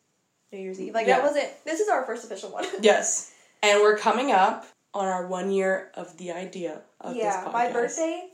New 0.53 0.59
Year's 0.61 0.81
Eve. 0.81 0.95
Like 0.95 1.07
Yeah. 1.07 1.17
that 1.21 1.25
wasn't. 1.25 1.49
This 1.65 1.81
is 1.81 1.89
our 1.89 2.05
first 2.05 2.25
official 2.25 2.51
one. 2.51 2.65
Yes, 2.83 3.33
and 3.63 3.81
we're 3.81 3.97
coming 3.99 4.31
up 4.33 4.67
on 4.93 5.07
our 5.07 5.27
one 5.27 5.51
year 5.51 5.91
of 5.95 6.17
the 6.19 6.31
idea 6.33 6.81
of 7.01 7.17
yeah, 7.17 7.25
this 7.25 7.49
podcast. 7.49 7.53
my 7.53 7.73
birthday. 7.73 8.29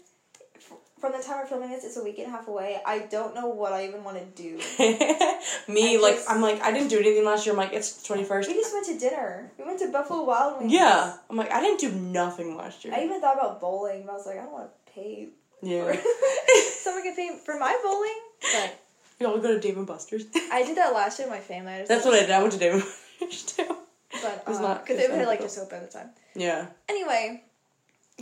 From 1.00 1.12
the 1.12 1.18
time 1.18 1.38
we're 1.38 1.46
filming 1.46 1.70
this, 1.70 1.82
it's 1.84 1.96
a 1.96 2.04
week 2.04 2.18
and 2.18 2.26
a 2.26 2.30
half 2.30 2.46
away. 2.46 2.78
I 2.84 2.98
don't 3.00 3.34
know 3.34 3.48
what 3.48 3.72
I 3.72 3.86
even 3.86 4.04
want 4.04 4.18
to 4.18 4.24
do. 4.42 4.56
Me, 5.72 5.96
I 5.96 6.00
like, 6.00 6.16
just- 6.16 6.30
I'm 6.30 6.42
like, 6.42 6.60
I 6.60 6.70
didn't 6.72 6.88
do 6.88 6.98
anything 6.98 7.24
last 7.24 7.46
year. 7.46 7.54
I'm 7.54 7.58
like, 7.58 7.72
it's 7.72 8.02
twenty 8.02 8.24
first. 8.24 8.48
We 8.48 8.54
just 8.54 8.72
went 8.74 8.86
to 8.86 8.98
dinner. 8.98 9.50
We 9.58 9.64
went 9.64 9.78
to 9.80 9.90
Buffalo 9.90 10.24
Wild 10.24 10.60
Wings. 10.60 10.72
Yeah, 10.72 11.16
I'm 11.30 11.36
like, 11.36 11.50
I 11.50 11.60
didn't 11.60 11.80
do 11.80 11.90
nothing 11.92 12.56
last 12.56 12.84
year. 12.84 12.92
I 12.94 13.02
even 13.04 13.20
thought 13.20 13.36
about 13.38 13.60
bowling, 13.60 14.02
but 14.04 14.12
I 14.12 14.16
was 14.16 14.26
like, 14.26 14.36
I 14.38 14.42
don't 14.42 14.52
want 14.52 14.70
to 14.86 14.92
pay. 14.92 15.28
yeah, 15.62 15.96
Someone 16.82 17.02
can 17.02 17.16
pay 17.16 17.30
for 17.44 17.58
my 17.58 17.78
bowling. 17.82 18.14
But 18.52 18.78
you 19.18 19.26
all 19.26 19.38
go 19.38 19.54
to 19.54 19.60
Dave 19.60 19.76
and 19.78 19.86
Buster's. 19.86 20.24
I 20.52 20.64
did 20.64 20.76
that 20.76 20.92
last 20.92 21.18
year 21.18 21.28
with 21.28 21.36
my 21.38 21.40
family. 21.42 21.72
I 21.72 21.78
just 21.78 21.88
That's 21.88 22.04
what 22.04 22.14
I 22.14 22.20
did. 22.20 22.30
I 22.30 22.40
went 22.40 22.52
to 22.52 22.58
Dave 22.58 22.74
and 22.74 22.82
Buster's 22.82 23.42
too. 23.44 23.76
But 24.22 24.42
it 24.46 24.48
was 24.48 24.56
um, 24.58 24.62
not- 24.64 24.86
because 24.86 25.02
it 25.02 25.10
was 25.10 25.26
like 25.26 25.40
just 25.40 25.58
opened 25.58 25.84
at 25.84 25.90
the 25.92 25.98
time. 25.98 26.10
Yeah. 26.34 26.66
Anyway, 26.88 27.42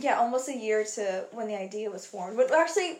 yeah, 0.01 0.17
almost 0.19 0.49
a 0.49 0.55
year 0.55 0.83
to 0.95 1.25
when 1.31 1.47
the 1.47 1.55
idea 1.59 1.89
was 1.89 2.05
formed. 2.05 2.37
But 2.37 2.51
actually, 2.53 2.99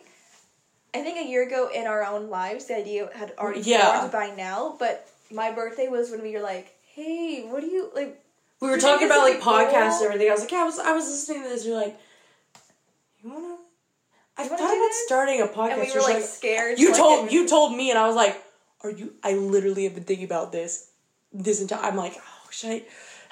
I 0.94 1.02
think 1.02 1.18
a 1.18 1.28
year 1.28 1.46
ago 1.46 1.70
in 1.74 1.86
our 1.86 2.04
own 2.04 2.30
lives, 2.30 2.66
the 2.66 2.76
idea 2.76 3.08
had 3.14 3.32
already 3.38 3.60
Yeah. 3.60 3.98
formed 4.00 4.12
by 4.12 4.34
now. 4.36 4.76
But 4.78 5.08
my 5.30 5.50
birthday 5.52 5.88
was 5.88 6.10
when 6.10 6.22
we 6.22 6.32
were 6.34 6.42
like, 6.42 6.74
"Hey, 6.94 7.44
what 7.48 7.60
do 7.60 7.66
you 7.66 7.90
like?" 7.94 8.20
We 8.60 8.68
were 8.68 8.78
talking 8.78 9.06
about 9.06 9.22
like 9.22 9.40
podcasts 9.40 9.98
and 9.98 10.06
everything. 10.06 10.28
I 10.28 10.32
was 10.32 10.40
like, 10.42 10.52
yeah, 10.52 10.58
I 10.58 10.64
was, 10.64 10.78
I 10.78 10.92
was 10.92 11.06
listening 11.06 11.44
to 11.44 11.48
this. 11.48 11.64
You're 11.64 11.76
like, 11.80 11.98
you 13.22 13.30
wanna? 13.30 13.56
I 14.36 14.46
thought 14.48 14.58
about 14.60 14.68
this? 14.68 15.06
starting 15.06 15.40
a 15.40 15.46
podcast. 15.46 15.72
And 15.72 15.80
we 15.82 15.92
were 15.94 16.00
like 16.00 16.14
like, 16.16 16.24
scared. 16.24 16.78
you 16.78 16.90
to, 16.92 16.96
told 16.96 17.32
you 17.32 17.48
told 17.48 17.76
me, 17.76 17.90
and 17.90 17.98
I 17.98 18.06
was 18.06 18.16
like, 18.16 18.42
are 18.82 18.90
you? 18.90 19.12
I 19.22 19.32
literally 19.34 19.84
have 19.84 19.94
been 19.94 20.04
thinking 20.04 20.26
about 20.26 20.52
this 20.52 20.90
this 21.32 21.60
entire. 21.60 21.80
I'm 21.80 21.96
like, 21.96 22.14
oh, 22.18 22.48
should 22.50 22.70
I? 22.70 22.82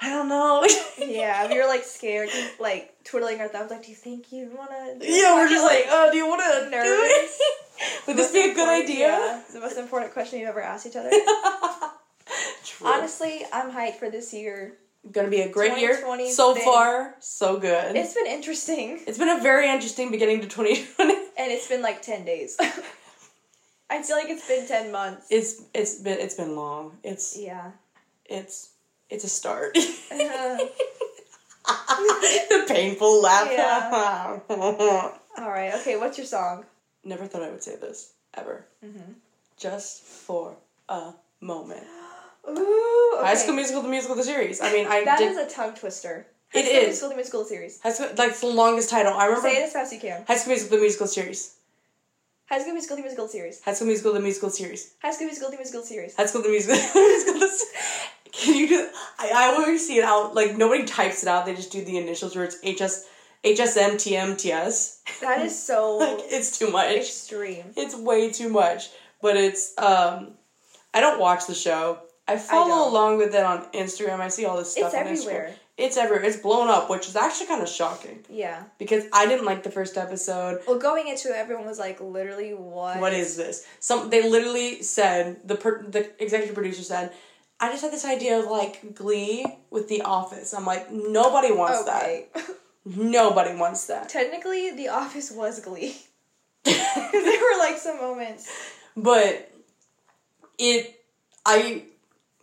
I 0.01 0.09
don't 0.09 0.29
know. 0.29 0.65
Yeah, 0.97 1.47
we 1.49 1.57
were 1.59 1.67
like 1.67 1.83
scared, 1.83 2.29
like 2.59 2.93
twiddling 3.03 3.39
our 3.41 3.47
thumbs. 3.47 3.71
Like, 3.71 3.83
do 3.83 3.89
you 3.89 3.95
think 3.95 4.31
you 4.31 4.51
wanna? 4.55 4.95
yeah, 5.01 5.35
we're 5.35 5.49
just 5.49 5.65
like, 5.65 5.85
oh, 5.87 6.09
do 6.11 6.17
you 6.17 6.27
want 6.27 6.41
to 6.41 6.65
do 6.65 6.71
Nervous. 6.71 7.39
it? 7.39 8.01
Would 8.07 8.17
this 8.17 8.31
be 8.31 8.51
a 8.51 8.53
good 8.53 8.67
idea? 8.69 9.07
Yeah, 9.07 9.39
it's 9.41 9.53
the 9.53 9.59
most 9.59 9.77
important 9.77 10.13
question 10.13 10.39
you've 10.39 10.49
ever 10.49 10.61
asked 10.61 10.85
each 10.85 10.95
other. 10.95 11.09
Honestly, 12.83 13.45
I'm 13.51 13.71
hyped 13.71 13.95
for 13.95 14.09
this 14.09 14.33
year. 14.33 14.77
Gonna 15.11 15.29
be 15.29 15.41
a 15.41 15.49
great 15.49 15.77
year 15.79 15.95
2020 15.95 16.31
's 16.31 16.35
so 16.35 16.53
been- 16.53 16.63
far. 16.63 17.15
So 17.19 17.57
good. 17.57 17.95
It's 17.95 18.13
been 18.13 18.27
interesting, 18.27 18.99
it's 19.07 19.17
been 19.17 19.29
a 19.29 19.39
very 19.41 19.69
interesting 19.69 20.11
beginning 20.11 20.41
to 20.41 20.47
2020. 20.47 21.13
and 21.37 21.51
it's 21.51 21.67
been 21.67 21.81
like 21.81 22.01
ten 22.01 22.25
days. 22.25 22.57
I 23.89 24.03
feel 24.03 24.17
like 24.17 24.29
it's 24.29 24.47
been 24.47 24.67
ten 24.67 24.91
months. 24.91 25.27
It's 25.29 25.61
it's 25.73 25.95
been 25.95 26.19
it's 26.19 26.35
been 26.35 26.55
long. 26.55 26.97
It's 27.03 27.37
Yeah. 27.37 27.71
it's 28.25 28.69
it's 29.09 29.23
a 29.23 29.29
start. 29.29 29.77
The 32.49 32.65
painful 32.67 33.21
laugh. 33.21 33.47
Yeah. 33.51 34.39
all 35.37 35.49
right. 35.49 35.73
Okay. 35.75 35.97
What's 35.97 36.17
your 36.17 36.25
song? 36.25 36.65
Never 37.03 37.25
thought 37.27 37.43
I 37.43 37.49
would 37.51 37.63
say 37.63 37.75
this 37.75 38.13
ever. 38.33 38.65
Mm-hmm. 38.83 39.13
Just 39.57 40.03
for 40.03 40.55
a 40.87 41.13
moment. 41.41 41.83
Ooh. 42.49 43.13
Okay. 43.19 43.27
High 43.27 43.35
School 43.35 43.55
Musical, 43.55 43.81
the 43.81 43.89
musical, 43.89 44.15
the 44.15 44.23
series. 44.23 44.61
I 44.61 44.71
mean, 44.73 44.87
I 44.87 45.03
That 45.03 45.19
did. 45.19 45.31
is 45.31 45.37
a 45.37 45.47
tongue 45.53 45.75
twister. 45.75 46.25
It 46.53 46.63
High 46.65 46.69
School 46.69 46.77
is. 46.79 46.85
Musical, 46.87 47.09
the 47.09 47.15
musical 47.15 47.45
series. 47.45 47.79
High 47.81 47.91
School, 47.91 48.07
like 48.17 48.29
it's 48.31 48.41
the 48.41 48.47
longest 48.47 48.89
title. 48.89 49.13
I 49.13 49.25
remember. 49.25 49.49
Say 49.49 49.57
it 49.57 49.65
as 49.65 49.73
fast 49.73 49.93
as 49.93 50.01
you 50.03 50.09
can. 50.09 50.25
High 50.27 50.37
School 50.37 50.51
Musical, 50.53 50.77
the 50.77 50.81
musical 50.81 51.07
series. 51.07 51.55
High 52.49 52.59
School 52.61 52.73
Musical, 52.73 52.95
the 52.97 53.03
musical 53.03 53.27
series. 53.27 53.61
High 53.63 53.73
School 53.73 53.87
Musical, 53.87 54.13
the 54.13 54.19
musical 54.21 54.49
series. 54.49 54.93
High 55.03 55.11
School 55.11 55.27
Musical, 55.27 55.51
the 55.51 55.57
musical 55.57 55.83
series. 55.83 56.15
High 56.15 56.25
School, 56.25 56.41
the 56.41 56.49
musical. 56.49 56.75
musical 56.75 57.39
the, 57.39 57.65
can 58.31 58.55
you 58.55 58.67
do? 58.67 58.89
I, 59.17 59.31
I 59.35 59.45
always 59.55 59.85
see 59.85 59.97
it 59.97 60.03
out. 60.03 60.35
Like 60.35 60.55
nobody 60.57 60.83
types 60.85 61.23
it 61.23 61.29
out. 61.29 61.45
They 61.45 61.55
just 61.55 61.71
do 61.71 61.83
the 61.83 61.97
initials 61.97 62.35
where 62.35 62.45
it's 62.45 62.55
HS, 62.57 63.05
HSM, 63.43 63.95
TM, 63.95 64.37
TS. 64.37 65.01
That 65.21 65.41
is 65.41 65.61
so 65.61 65.97
like 65.99 66.19
it's 66.25 66.57
too 66.57 66.69
much. 66.71 66.95
extreme. 66.95 67.65
It's 67.75 67.95
way 67.95 68.31
too 68.31 68.49
much. 68.49 68.89
But 69.21 69.37
it's 69.37 69.77
um 69.77 70.31
I 70.93 71.01
don't 71.01 71.19
watch 71.19 71.45
the 71.47 71.55
show. 71.55 71.99
I 72.27 72.37
follow 72.37 72.67
don't. 72.85 72.91
along 72.91 73.17
with 73.17 73.33
it 73.33 73.43
on 73.43 73.65
Instagram. 73.73 74.19
I 74.19 74.27
see 74.29 74.45
all 74.45 74.57
this 74.57 74.71
stuff 74.73 74.93
It's 74.93 74.95
on 74.95 75.07
everywhere. 75.07 75.47
Instagram. 75.49 75.53
It's 75.77 75.95
everywhere. 75.97 76.25
It's 76.25 76.35
blown 76.37 76.67
up, 76.67 76.89
which 76.89 77.07
is 77.07 77.15
actually 77.15 77.47
kind 77.47 77.61
of 77.63 77.69
shocking 77.69 78.19
Yeah. 78.29 78.63
because 78.77 79.05
I 79.13 79.25
didn't 79.27 79.45
like 79.45 79.63
the 79.63 79.71
first 79.71 79.95
episode. 79.97 80.59
Well, 80.67 80.77
going 80.77 81.07
into 81.07 81.29
it, 81.29 81.35
everyone 81.37 81.65
was 81.65 81.79
like, 81.79 82.01
literally, 82.01 82.53
what? 82.53 82.99
What 82.99 83.13
is 83.13 83.37
this? 83.37 83.65
Some 83.79 84.09
they 84.09 84.29
literally 84.29 84.83
said 84.83 85.37
the 85.47 85.55
per, 85.55 85.81
the 85.83 86.09
executive 86.21 86.53
producer 86.53 86.83
said, 86.83 87.13
"I 87.59 87.69
just 87.71 87.83
had 87.83 87.91
this 87.93 88.05
idea 88.05 88.39
of 88.39 88.45
like 88.45 88.95
Glee 88.95 89.45
with 89.69 89.87
The 89.89 90.01
Office." 90.03 90.53
I'm 90.53 90.65
like, 90.65 90.91
nobody 90.91 91.51
wants 91.51 91.81
Okay. 91.87 92.27
that. 92.33 92.45
Nobody 92.85 93.55
wants 93.55 93.85
that. 93.87 94.09
Technically, 94.09 94.71
The 94.71 94.87
Office 94.89 95.31
was 95.31 95.59
Glee. 95.59 95.97
there 96.63 96.73
were 97.13 97.57
like 97.59 97.77
some 97.77 97.97
moments. 97.97 98.49
but 98.97 99.49
it 100.57 101.01
i 101.45 101.83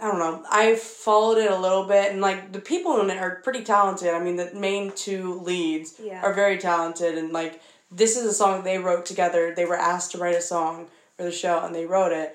i 0.01 0.07
don't 0.07 0.19
know 0.19 0.43
i 0.51 0.75
followed 0.75 1.37
it 1.39 1.51
a 1.51 1.59
little 1.59 1.85
bit 1.85 2.13
and 2.13 2.21
like 2.23 2.51
the 2.53 2.59
people 2.59 2.99
in 3.01 3.11
it 3.11 3.19
are 3.19 3.37
pretty 3.45 3.63
talented 3.63 4.15
i 4.15 4.19
mean 4.19 4.37
the 4.37 4.51
main 4.55 4.91
two 4.93 5.39
leads 5.41 5.95
Yeah. 6.03 6.23
are 6.23 6.33
very 6.33 6.57
talented 6.57 7.19
and 7.19 7.31
like 7.33 7.61
this 7.91 8.17
is 8.17 8.25
a 8.25 8.33
song 8.33 8.65
they 8.65 8.79
wrote 8.79 9.05
together 9.05 9.53
they 9.55 9.67
were 9.67 9.77
asked 9.77 10.13
to 10.13 10.19
write 10.19 10.35
a 10.35 10.41
song 10.41 10.87
for 11.17 11.25
the 11.25 11.33
show 11.33 11.61
and 11.65 11.75
they 11.75 11.85
wrote 11.85 12.13
it 12.13 12.35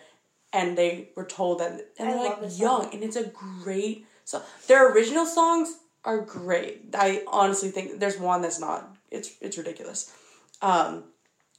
and 0.54 0.78
they 0.78 1.10
were 1.16 1.26
told 1.26 1.60
that 1.60 1.72
and 1.98 2.10
I 2.10 2.12
they're 2.14 2.24
like 2.24 2.38
young 2.60 2.84
song. 2.84 2.90
and 2.94 3.04
it's 3.04 3.16
a 3.16 3.26
great 3.64 4.06
so 4.26 4.42
their 4.68 4.92
original 4.94 5.26
songs 5.26 5.76
are 6.06 6.20
great 6.22 6.86
i 6.96 7.24
honestly 7.28 7.70
think 7.70 8.00
there's 8.00 8.18
one 8.20 8.42
that's 8.42 8.60
not 8.60 8.96
it's 9.12 9.32
it's 9.42 9.58
ridiculous 9.58 10.12
um 10.62 11.04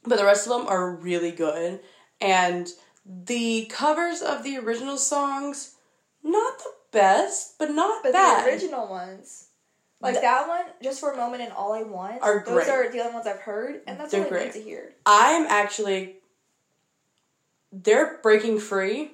but 0.05 0.19
the 0.19 0.25
rest 0.25 0.47
of 0.47 0.53
them 0.59 0.67
are 0.67 0.91
really 0.95 1.31
good 1.31 1.81
and 2.21 2.69
the 3.07 3.67
covers 3.67 4.21
of 4.23 4.43
the 4.45 4.57
original 4.59 4.97
songs 4.99 5.75
not 6.23 6.59
the 6.59 6.73
best 6.93 7.59
but 7.59 7.71
not 7.71 8.03
But 8.03 8.13
bad 8.13 8.47
the 8.47 8.51
original 8.51 8.89
ones, 8.89 9.49
like 10.01 10.15
Th- 10.15 10.23
that 10.23 10.49
one, 10.49 10.65
just 10.83 11.01
for 11.01 11.13
a 11.13 11.17
moment 11.17 11.43
and 11.43 11.53
all 11.53 11.73
I 11.73 11.83
want, 11.83 12.21
Are 12.23 12.43
those 12.45 12.65
great. 12.65 12.69
are 12.69 12.91
the 12.91 12.99
only 13.01 13.15
ones 13.15 13.27
I've 13.27 13.39
heard, 13.41 13.81
and 13.87 13.99
that's 13.99 14.11
They're 14.13 14.21
all 14.23 14.27
I 14.27 14.31
great. 14.31 14.45
need 14.47 14.53
to 14.55 14.61
hear. 14.63 14.93
i'm 15.07 15.47
actually 15.47 16.17
they're 17.73 18.19
breaking 18.23 18.59
free 18.61 19.13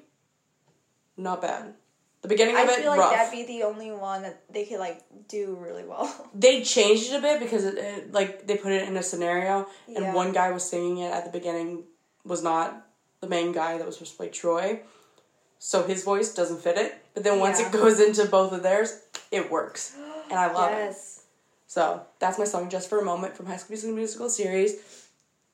not 1.17 1.41
bad 1.41 1.75
the 2.23 2.29
beginning 2.29 2.57
of 2.57 2.63
it. 2.63 2.71
I 2.71 2.73
it 2.75 2.79
feel 2.81 2.91
like 2.91 2.99
rough 3.01 3.13
that'd 3.13 3.33
be 3.33 3.45
the 3.47 3.65
only 3.65 3.91
one 3.93 4.23
that 4.23 4.43
they 4.53 4.65
could 4.65 4.81
like 4.81 5.03
do 5.29 5.57
really 5.61 5.85
well. 5.85 6.13
they 6.35 6.63
changed 6.63 7.13
it 7.13 7.17
a 7.17 7.21
bit 7.21 7.41
because 7.41 7.65
it, 7.65 7.79
it 7.79 8.13
like 8.13 8.47
they 8.47 8.57
put 8.57 8.73
it 8.73 8.89
in 8.89 8.97
a 8.97 9.03
scenario 9.03 9.67
and 9.87 9.99
Yeah. 9.99 10.15
one 10.15 10.33
guy 10.33 10.51
was 10.51 10.69
singing 10.69 10.99
it 10.99 11.13
at 11.13 11.25
the 11.25 11.31
beginning 11.31 11.85
was 12.25 12.43
not 12.43 12.87
the 13.21 13.29
main 13.29 13.53
guy 13.53 13.79
that 13.79 13.87
was 13.87 13.97
supposed 13.97 14.13
to 14.13 14.17
play 14.17 14.29
Troy. 14.29 14.81
So 15.61 15.85
his 15.85 16.05
voice 16.05 16.35
doesn't 16.35 16.61
fit 16.61 16.77
it. 16.77 17.05
But 17.15 17.25
then 17.25 17.41
once 17.41 17.61
Yeah. 17.61 17.67
it 17.69 17.73
goes 17.73 18.01
into 18.01 18.25
both 18.27 18.53
of 18.53 18.63
theirs, 18.63 19.01
it 19.31 19.51
works. 19.51 19.95
And 20.31 20.39
I 20.39 20.53
love 20.53 20.73
it. 20.73 20.95
So 21.69 22.03
that's 22.19 22.39
my 22.39 22.45
song 22.45 22.69
Just 22.69 22.91
for 22.91 22.99
a 22.99 23.05
Moment 23.05 23.35
from 23.35 23.47
High 23.47 23.57
School 23.57 23.71
Musical 23.71 23.97
Musical 23.97 24.29
series. 24.29 24.75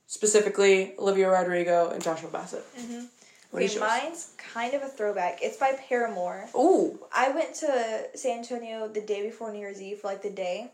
Specifically 0.06 0.94
Olivia 0.98 1.30
Rodrigo 1.30 1.90
and 1.90 2.02
Joshua 2.02 2.30
Bassett. 2.30 2.64
Mm-hmm. 2.78 3.04
What 3.50 3.62
is 3.62 3.76
Okay, 3.76 3.80
mine's 3.86 4.32
kind 4.36 4.74
of 4.74 4.82
a 4.82 4.86
throwback. 4.88 5.38
It's 5.42 5.56
by 5.56 5.72
Paramore. 5.88 6.48
Ooh. 6.56 6.98
I 7.14 7.30
went 7.30 7.54
to 7.56 8.06
San 8.14 8.38
Antonio 8.38 8.88
the 8.88 9.00
day 9.00 9.22
before 9.24 9.52
New 9.52 9.60
Year's 9.60 9.80
Eve 9.80 9.98
for 9.98 10.08
like 10.08 10.22
the 10.22 10.30
day, 10.30 10.70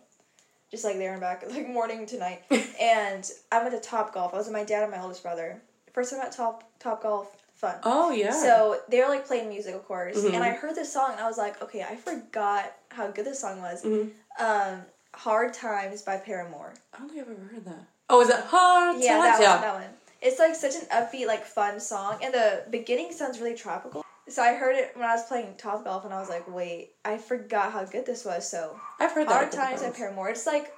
just 0.71 0.85
like 0.85 0.97
there 0.97 1.13
and 1.13 1.21
back, 1.21 1.45
like 1.51 1.69
morning 1.69 2.07
to 2.07 2.19
night. 2.19 2.43
and 2.81 3.31
I 3.53 3.63
went 3.63 3.73
to 3.81 3.81
Top 3.87 4.15
Golf. 4.15 4.33
I 4.35 4.39
was 4.39 4.47
with 4.47 4.55
my 4.55 4.65
dad 4.65 4.83
and 4.83 4.93
my 4.93 5.01
oldest 5.01 5.23
brother. 5.23 5.61
First 5.93 6.13
time 6.13 6.21
at 6.21 6.33
Top 6.33 6.65
Top 6.79 7.03
Golf, 7.03 7.31
fun. 7.55 7.77
Oh 7.85 8.11
yeah. 8.13 8.33
So 8.33 8.81
they 8.89 9.01
were 9.01 9.09
like 9.09 9.27
playing 9.27 9.49
music, 9.51 9.75
of 9.75 9.85
course, 9.85 10.17
Mhm. 10.17 10.35
and 10.35 10.43
I 10.45 10.51
heard 10.51 10.75
this 10.75 10.93
song 10.93 11.13
and 11.13 11.21
I 11.21 11.27
was 11.29 11.37
like, 11.39 11.61
okay, 11.63 11.83
I 11.83 11.97
forgot 11.97 12.73
how 12.91 13.09
good 13.11 13.27
this 13.27 13.41
song 13.41 13.61
was. 13.61 13.83
Mhm. 13.85 14.11
Um, 14.39 14.83
Hard 15.13 15.53
Times 15.53 16.03
by 16.03 16.17
Paramore. 16.17 16.73
I 16.95 16.99
don't 16.99 17.09
think 17.11 17.21
I've 17.23 17.31
ever 17.31 17.45
heard 17.53 17.65
that. 17.67 17.85
Oh, 18.11 18.21
is 18.21 18.29
that 18.29 18.45
hard? 18.47 18.97
Yeah, 18.99 19.19
that 19.19 19.33
one. 19.41 19.61
That 19.63 19.75
one. 19.75 19.85
It's 20.23 20.39
like 20.39 20.55
such 20.55 20.75
an 20.75 20.83
upbeat, 20.93 21.27
like 21.27 21.45
fun 21.47 21.81
song, 21.81 22.19
and 22.23 22.35
the 22.35 22.65
beginning 22.71 23.13
sounds 23.13 23.41
really 23.41 23.55
tropical. 23.57 24.05
So 24.29 24.43
I 24.43 24.55
heard 24.55 24.77
it 24.77 24.93
when 24.95 25.05
I 25.09 25.15
was 25.15 25.25
playing 25.27 25.55
Top 25.57 25.85
Golf, 25.85 26.05
and 26.05 26.13
I 26.13 26.21
was 26.21 26.29
like, 26.29 26.53
wait, 26.53 26.91
I 27.05 27.17
forgot 27.19 27.73
how 27.73 27.85
good 27.85 28.05
this 28.07 28.25
was. 28.25 28.49
So 28.49 28.79
I've 29.01 29.13
heard 29.13 29.29
that. 29.29 29.33
Hard 29.33 29.53
Times 29.53 29.81
by 29.81 29.87
times. 29.87 29.97
Paramore. 29.97 30.29
It's 30.31 30.47
like 30.47 30.73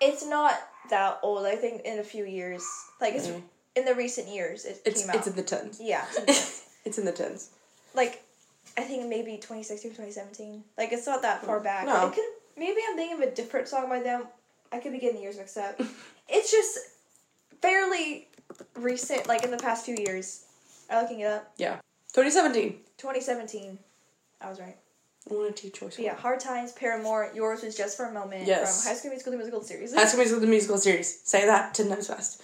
It's 0.00 0.24
not 0.26 0.54
that 0.90 1.20
old. 1.22 1.46
I 1.46 1.56
think 1.56 1.82
in 1.84 1.98
a 1.98 2.02
few 2.04 2.24
years, 2.26 2.62
like 3.00 3.14
it's 3.14 3.28
Mm. 3.28 3.42
in 3.76 3.84
the 3.86 3.94
recent 3.94 4.28
years, 4.28 4.64
it 4.66 4.82
It's 4.84 5.00
came 5.00 5.10
out. 5.10 5.16
it's 5.16 5.26
in 5.26 5.36
the 5.36 5.42
tens. 5.42 5.80
yeah, 5.80 6.04
it's 6.10 6.18
in 6.18 6.26
the- 6.26 6.60
it's 6.84 6.98
in 6.98 7.04
the 7.06 7.12
tens. 7.12 7.50
like 7.94 8.22
I 8.76 8.82
think 8.82 9.08
maybe 9.08 9.36
2016 9.36 9.92
2017. 9.92 10.64
Like 10.76 10.92
it's 10.92 11.06
not 11.06 11.22
that 11.22 11.44
far 11.44 11.60
back. 11.60 11.86
No. 11.86 12.08
It 12.08 12.14
could, 12.14 12.24
maybe 12.58 12.80
I'm 12.88 12.96
thinking 12.96 13.16
of 13.22 13.28
a 13.28 13.34
different 13.34 13.68
song 13.68 13.88
by 13.88 14.00
them. 14.00 14.26
I 14.72 14.80
could 14.80 14.92
be 14.92 14.98
getting 14.98 15.16
the 15.16 15.22
years 15.22 15.38
mixed 15.38 15.56
up. 15.56 15.80
it's 16.28 16.50
just 16.50 16.78
fairly 17.60 18.28
recent, 18.74 19.26
like 19.26 19.44
in 19.44 19.50
the 19.50 19.56
past 19.58 19.84
few 19.84 19.96
years. 19.96 20.44
Are 20.90 20.96
you 20.96 21.02
looking 21.02 21.20
it 21.20 21.26
up? 21.26 21.52
Yeah. 21.56 21.76
2017. 22.12 22.72
2017. 22.98 23.78
I 24.40 24.48
was 24.50 24.60
right. 24.60 24.76
I 25.30 25.34
want 25.34 25.56
to 25.56 25.62
teach 25.62 25.74
choice. 25.80 25.98
Yeah, 25.98 26.14
Hard 26.16 26.38
Times, 26.40 26.72
Paramore, 26.72 27.30
Yours 27.34 27.62
was 27.62 27.74
just 27.74 27.96
for 27.96 28.04
a 28.06 28.12
moment 28.12 28.46
Yes. 28.46 28.82
from 28.82 28.90
High 28.92 28.98
School 28.98 29.10
Musical 29.10 29.32
the 29.32 29.38
musical 29.38 29.62
series. 29.62 29.94
High 29.94 30.04
School 30.04 30.18
Musical 30.18 30.40
the 30.40 30.46
musical 30.46 30.76
series. 30.78 31.20
Say 31.24 31.46
that 31.46 31.72
ten 31.72 31.88
times 31.88 32.08
fast. 32.08 32.42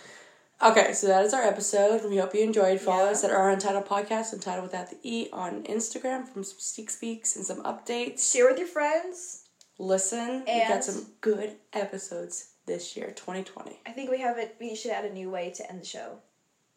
Okay, 0.62 0.93
so 0.95 1.07
that 1.07 1.25
is 1.25 1.33
our 1.35 1.43
episode. 1.43 2.05
We 2.09 2.16
hope 2.19 2.35
you 2.35 2.40
enjoyed. 2.43 2.81
Follow 2.81 3.05
Yeah. 3.05 3.11
us 3.11 3.25
at 3.25 3.31
our 3.31 3.51
Untitled 3.51 3.87
Podcast, 3.87 4.33
Untitled 4.33 4.62
Without 4.64 4.88
the 4.90 4.97
E, 5.03 5.29
on 5.33 5.62
Instagram 5.64 6.27
from 6.27 6.43
some 6.45 6.59
Sneak 6.59 6.88
Speaks 6.90 7.37
and 7.37 7.45
some 7.47 7.62
updates. 7.64 8.31
Share 8.33 8.47
with 8.47 8.59
your 8.59 8.66
friends. 8.69 9.45
Listen, 9.79 10.45
we 10.47 10.51
And- 10.53 10.69
got 10.69 10.85
some 10.85 11.14
good 11.21 11.57
episodes 11.75 12.49
this 12.70 12.96
year, 12.96 13.09
2020. 13.16 13.78
I 13.85 13.90
think 13.90 14.11
we 14.11 14.20
have 14.20 14.38
it. 14.38 14.54
We 14.61 14.76
should 14.76 14.92
add 14.92 15.04
a 15.04 15.12
new 15.12 15.28
way 15.28 15.50
to 15.56 15.68
end 15.70 15.80
the 15.83 15.87
show, 15.87 16.18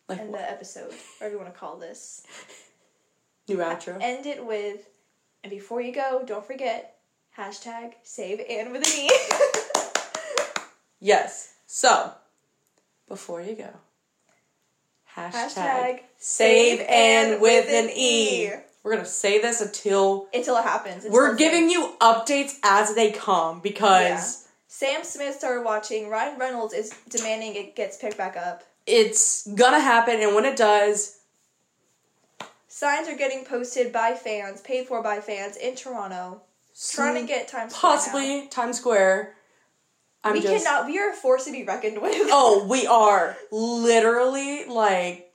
Like 0.10 0.20
end 0.20 0.32
what? 0.32 0.40
the 0.42 0.50
episode, 0.52 0.92
whatever 1.20 1.36
you 1.36 1.42
want 1.42 1.54
to 1.54 1.60
call 1.60 1.78
this. 1.78 2.26
New 3.48 3.58
outro. 3.58 3.98
End 4.02 4.26
it 4.26 4.46
with, 4.46 4.88
Anne 5.44 5.52
before 5.52 5.82
you 5.82 5.94
go, 5.94 6.24
don't 6.26 6.46
forget 6.46 6.96
hashtag 7.38 7.94
save 8.04 8.40
Anne 8.50 8.72
with 8.72 8.88
an 8.88 8.94
E. 8.94 9.10
Yes. 11.00 11.54
So, 11.68 12.14
before 13.10 13.42
you 13.42 13.56
go, 13.56 13.70
hashtag, 15.18 15.54
Hashtag 15.54 16.00
save 16.18 16.80
and 16.88 17.42
with 17.42 17.68
an 17.70 17.90
E. 17.94 18.46
E. 18.48 18.52
We're 18.84 18.94
gonna 18.96 19.06
say 19.06 19.42
this 19.42 19.60
until 19.60 20.28
Until 20.34 20.56
it 20.58 20.64
happens. 20.64 21.06
we're 21.10 21.36
giving 21.36 21.70
you 21.70 21.94
updates 22.00 22.54
as 22.64 22.96
they 22.96 23.12
come 23.12 23.60
because 23.60 24.43
Sam 24.74 25.04
Smith 25.04 25.36
started 25.36 25.64
watching. 25.64 26.10
Ryan 26.10 26.40
Reynolds 26.40 26.74
is 26.74 26.92
demanding 27.08 27.54
it 27.54 27.76
gets 27.76 27.96
picked 27.96 28.18
back 28.18 28.36
up. 28.36 28.64
it's 28.88 29.46
gonna 29.46 29.80
happen, 29.80 30.20
and 30.20 30.34
when 30.34 30.46
it 30.46 30.58
does, 30.58 31.20
Signs 32.68 33.08
are 33.08 33.16
getting 33.16 33.46
posted 33.46 33.94
by 33.94 34.16
fans, 34.16 34.62
paid 34.62 34.88
for 34.88 35.04
by 35.04 35.20
fans 35.20 35.58
in 35.58 35.76
Toronto, 35.76 36.42
trying 36.92 37.22
to 37.22 37.28
get 37.28 37.48
Times 37.48 37.76
Square 37.76 37.92
possibly 37.92 38.48
Times 38.48 38.80
Square. 38.80 39.36
I'm 40.24 40.34
We 40.34 40.42
just 40.42 40.66
cannot. 40.66 40.88
We 40.88 40.98
are 40.98 41.12
a 41.12 41.14
force 41.14 41.46
to 41.46 41.52
be 41.52 41.64
reckoned 41.64 42.02
with. 42.02 42.16
oh, 42.32 42.66
we 42.68 42.88
are 43.02 43.38
literally 43.52 44.66
like, 44.66 45.32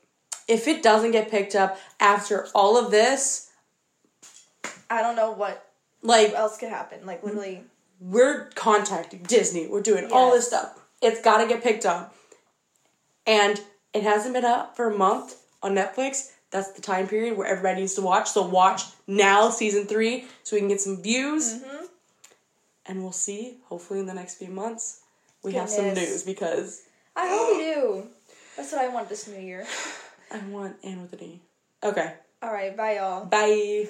if 0.49 0.67
it 0.67 0.83
doesn't 0.83 1.13
get 1.13 1.31
picked 1.31 1.55
up 1.55 1.79
after 2.01 2.49
all 2.57 2.77
of 2.77 2.91
this, 2.91 3.51
I 4.91 5.01
don't 5.01 5.15
know 5.15 5.31
what 5.31 5.65
like 6.03 6.33
else 6.33 6.59
could 6.59 6.71
happen. 6.71 7.07
Like 7.07 7.23
literally, 7.23 7.63
we're 8.01 8.47
contacting 8.55 9.23
Disney. 9.23 9.67
We're 9.67 9.83
doing 9.83 10.11
all 10.13 10.33
this 10.33 10.47
stuff. 10.47 10.79
It's 11.03 11.21
got 11.21 11.39
to 11.39 11.49
get 11.49 11.63
picked 11.63 11.87
up. 11.87 12.15
And 13.27 13.61
it 13.93 14.03
hasn't 14.03 14.35
been 14.35 14.45
up 14.45 14.77
for 14.77 14.91
a 14.91 14.97
month 14.97 15.37
on 15.63 15.75
Netflix. 15.75 16.31
That's 16.51 16.73
the 16.73 16.81
time 16.81 17.09
period 17.09 17.37
where 17.37 17.47
everybody 17.47 17.81
needs 17.81 17.95
to 17.95 18.03
watch. 18.03 18.29
So 18.31 18.47
watch 18.47 18.83
now, 19.07 19.51
season 19.51 19.87
three, 19.87 20.27
so 20.43 20.57
we 20.57 20.61
can 20.61 20.69
get 20.69 20.81
some 20.81 21.03
views. 21.03 21.55
Mm-hmm. 21.55 21.85
And 22.87 23.03
we'll 23.03 23.13
see, 23.13 23.59
hopefully, 23.67 24.01
in 24.01 24.07
the 24.07 24.15
next 24.15 24.37
few 24.37 24.49
months, 24.49 25.03
we 25.43 25.53
have 25.53 25.69
some 25.69 25.93
news 25.93 26.23
because 26.23 26.83
I 27.15 27.29
hope 27.29 27.57
we 27.57 27.63
do. 27.63 28.07
That's 28.57 28.73
what 28.73 28.81
I 28.81 28.89
want 28.89 29.11
this 29.11 29.29
new 29.29 29.39
year. 29.39 29.67
I 30.33 30.39
want 30.49 30.77
Anne 30.83 31.03
with 31.03 31.13
an 31.13 31.23
E. 31.23 31.41
Okay. 31.85 32.15
All 32.43 32.53
right, 32.53 32.77
bye 32.77 32.97
y'all. 32.97 33.27
Bye. 33.27 33.89